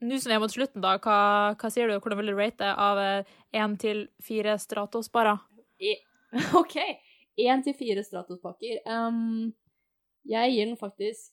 Nå 0.00 0.16
som 0.16 0.30
vi 0.30 0.34
er 0.38 0.40
mot 0.40 0.50
slutten, 0.50 0.80
da, 0.80 0.96
hva, 0.96 1.20
hva 1.60 1.68
sier 1.68 1.90
du? 1.90 1.98
Hvordan 2.00 2.22
vil 2.22 2.32
du 2.32 2.38
rate 2.38 2.72
av 2.72 2.96
én 3.52 3.76
til 3.76 4.06
fire 4.24 4.56
Stratos-barer? 4.56 5.44
OK. 6.60 6.76
Én 7.36 7.62
til 7.62 7.76
fire 7.76 8.00
Stratos-pakker. 8.06 8.80
Um, 8.88 9.52
jeg 10.28 10.52
gir 10.52 10.66
den 10.66 10.76
faktisk 10.80 11.30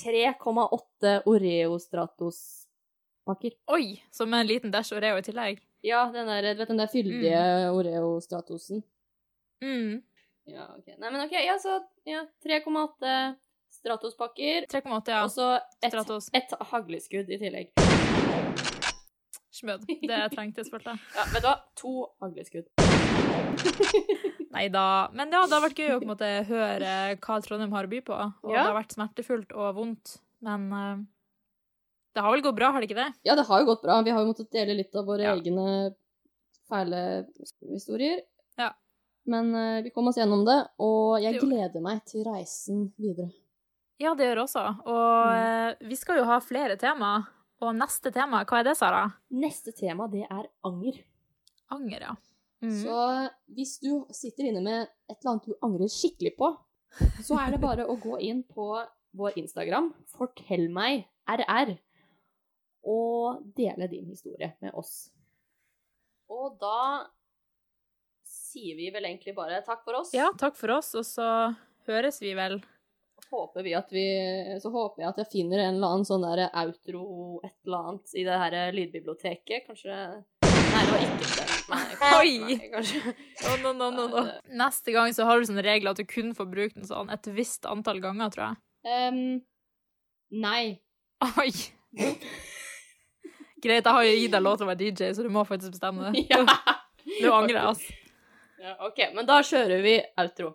3,8 0.00 1.22
Oreo-Stratos-pakker. 1.28 3.52
Oi! 3.74 3.84
Som 4.10 4.34
en 4.34 4.46
liten 4.46 4.70
dash 4.72 4.92
Oreo 4.96 5.16
i 5.18 5.22
tillegg. 5.26 5.60
Ja, 5.84 6.06
den 6.12 6.26
der, 6.28 6.42
du 6.54 6.58
vet 6.60 6.68
den 6.72 6.78
der 6.80 6.90
fyldige 6.92 7.42
Oreo-Stratosen. 7.72 8.82
Mm. 9.64 10.02
Ja, 10.48 10.64
OK. 10.76 10.86
Nei, 10.98 11.10
men 11.10 11.20
OK, 11.26 11.32
ja, 11.32 11.58
så 11.60 11.80
ja, 12.08 12.24
3,8 12.44 13.36
Stratos-pakker. 13.80 14.66
3,8, 14.72 15.10
ja. 15.12 15.24
Og 15.24 15.30
så 15.30 15.50
ett 15.82 15.92
Stratos. 15.92 16.30
et 16.34 16.52
hagleskudd 16.72 17.30
i 17.30 17.38
tillegg. 17.38 17.66
Smød. 19.60 19.80
Det 20.08 20.20
trengtes, 20.34 20.70
følte 20.72 20.90
jeg. 20.94 20.98
Ja, 21.16 21.22
vet 21.34 21.42
du 21.44 21.48
hva? 21.50 21.56
To 21.82 21.92
hagleskudd. 22.24 22.79
Nei 24.54 24.66
da. 24.72 24.84
Men 25.14 25.30
ja, 25.32 25.44
det 25.46 25.54
har 25.56 25.62
vært 25.64 25.78
gøy 25.78 25.92
å 25.94 26.00
måte 26.08 26.28
høre 26.48 26.92
hva 27.22 27.38
Trondheim 27.44 27.72
har 27.76 27.86
å 27.86 27.90
by 27.92 28.00
på. 28.06 28.16
Og 28.44 28.50
Ja. 28.52 28.64
det 28.64 28.66
har 28.72 28.78
vært 28.82 28.94
smertefullt 28.96 29.52
og 29.54 29.74
vondt. 29.78 30.16
Men 30.42 30.66
uh, 30.72 30.96
det 32.16 32.24
har 32.24 32.32
vel 32.34 32.42
gått 32.42 32.56
bra, 32.58 32.70
har 32.74 32.80
det 32.82 32.88
ikke 32.90 32.98
det? 33.02 33.08
Ja, 33.28 33.36
det 33.38 33.46
har 33.46 33.60
jo 33.62 33.68
gått 33.70 33.82
bra. 33.84 34.00
Vi 34.02 34.10
har 34.14 34.24
jo 34.24 34.30
måttet 34.32 34.50
dele 34.54 34.74
litt 34.80 34.94
av 34.96 35.06
våre 35.06 35.22
Ja. 35.28 35.34
egne 35.36 35.94
fæle 36.70 37.02
historier. 37.70 38.22
Ja. 38.58 38.72
Men 39.30 39.54
uh, 39.54 39.82
vi 39.84 39.90
kom 39.94 40.08
oss 40.10 40.18
gjennom 40.18 40.44
det, 40.48 40.58
og 40.82 41.20
jeg 41.22 41.38
gleder 41.42 41.80
meg 41.84 42.02
til 42.10 42.24
reisen 42.26 42.88
videre. 42.98 43.30
Ja, 44.00 44.14
det 44.16 44.30
gjør 44.30 44.46
også. 44.46 44.62
Og 44.88 45.30
Mm. 45.30 45.88
vi 45.90 45.96
skal 46.00 46.16
jo 46.18 46.24
ha 46.24 46.38
flere 46.40 46.76
tema. 46.80 47.26
Og 47.60 47.74
neste 47.76 48.08
tema, 48.10 48.40
hva 48.48 48.60
er 48.60 48.64
det, 48.64 48.76
Sara? 48.78 49.02
Neste 49.30 49.74
tema, 49.76 50.06
det 50.08 50.22
er 50.30 50.46
anger. 50.64 51.02
Anger, 51.70 52.00
ja. 52.08 52.14
Mm. 52.60 52.74
Så 52.82 52.96
hvis 53.56 53.78
du 53.80 54.04
sitter 54.14 54.50
inne 54.50 54.62
med 54.64 54.88
et 55.08 55.16
eller 55.16 55.34
annet 55.34 55.48
du 55.48 55.54
angrer 55.64 55.92
skikkelig 55.92 56.34
på, 56.38 56.50
så 57.24 57.38
er 57.40 57.54
det 57.54 57.62
bare 57.68 57.86
å 57.88 57.96
gå 58.00 58.18
inn 58.26 58.42
på 58.44 58.72
vår 59.16 59.38
Instagram, 59.40 59.90
fortell 60.12 60.68
meg 60.72 61.06
RR, 61.30 61.74
og 62.90 63.40
dele 63.56 63.88
din 63.90 64.06
historie 64.08 64.52
med 64.62 64.76
oss. 64.78 65.10
Og 66.30 66.54
da 66.60 67.08
sier 68.26 68.76
vi 68.78 68.90
vel 68.94 69.08
egentlig 69.08 69.34
bare 69.36 69.62
takk 69.66 69.82
for 69.86 70.02
oss. 70.02 70.12
Ja, 70.14 70.30
takk 70.38 70.56
for 70.58 70.76
oss, 70.76 70.92
og 70.98 71.06
så 71.06 71.26
høres 71.90 72.20
vi 72.22 72.34
vel. 72.38 72.60
Håper 73.30 73.62
vi 73.62 73.74
at 73.78 73.92
vi, 73.94 74.06
så 74.62 74.72
håper 74.74 75.04
jeg 75.04 75.10
at 75.12 75.20
jeg 75.22 75.32
finner 75.34 75.62
en 75.62 75.76
eller 75.76 75.94
annen 75.94 76.08
sånn 76.08 76.24
der 76.24 76.48
outro 76.48 77.04
et 77.46 77.54
eller 77.66 77.92
annet 77.92 78.16
i 78.16 78.26
det 78.26 78.42
her 78.42 78.58
lydbiblioteket. 78.74 79.68
Kanskje 79.68 80.02
Nei, 80.70 80.84
det 80.86 80.90
var 80.90 81.06
ikke 81.06 81.32
det. 81.36 81.49
Nei, 81.70 82.10
Oi! 82.18 82.32
Nei. 82.72 82.82
Oh, 83.46 83.56
no, 83.62 83.72
no, 83.72 83.90
no, 83.94 84.06
no. 84.10 84.24
Neste 84.60 84.92
gang 84.94 85.12
så 85.16 85.26
har 85.28 85.38
du 85.40 85.46
sånne 85.48 85.64
regler 85.64 85.94
at 85.94 86.00
du 86.00 86.06
kun 86.08 86.32
får 86.36 86.48
bruke 86.50 86.74
den 86.76 86.88
sånn 86.88 87.10
et 87.14 87.28
visst 87.36 87.68
antall 87.70 88.00
ganger, 88.02 88.32
tror 88.34 88.46
jeg. 88.48 88.60
Um, 88.90 89.20
nei. 90.42 90.64
Oi! 91.38 91.50
Greit, 93.60 93.84
jeg 93.84 93.92
har 93.92 94.04
jo 94.06 94.12
gitt 94.16 94.32
deg 94.32 94.42
lov 94.44 94.56
til 94.56 94.64
å 94.66 94.70
være 94.70 94.80
DJ, 94.80 95.10
så 95.16 95.24
du 95.26 95.30
må 95.32 95.44
faktisk 95.48 95.76
bestemme 95.76 96.10
det. 96.10 96.26
Ja. 96.32 96.44
Du 97.20 97.30
angrer, 97.32 97.64
altså. 97.72 97.94
ja. 98.60 98.74
OK, 98.86 98.98
men 99.16 99.26
da 99.28 99.40
kjører 99.44 99.80
vi 99.84 99.94
outro. 100.20 100.52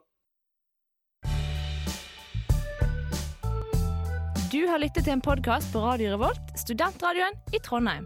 Du 4.54 4.62
har 4.70 4.80
lyttet 4.80 5.04
til 5.04 5.18
en 5.18 5.26
podkast 5.26 5.74
på 5.74 5.82
Radio 5.84 6.14
Revolt, 6.14 6.54
studentradioen 6.62 7.36
i 7.52 7.60
Trondheim. 7.66 8.06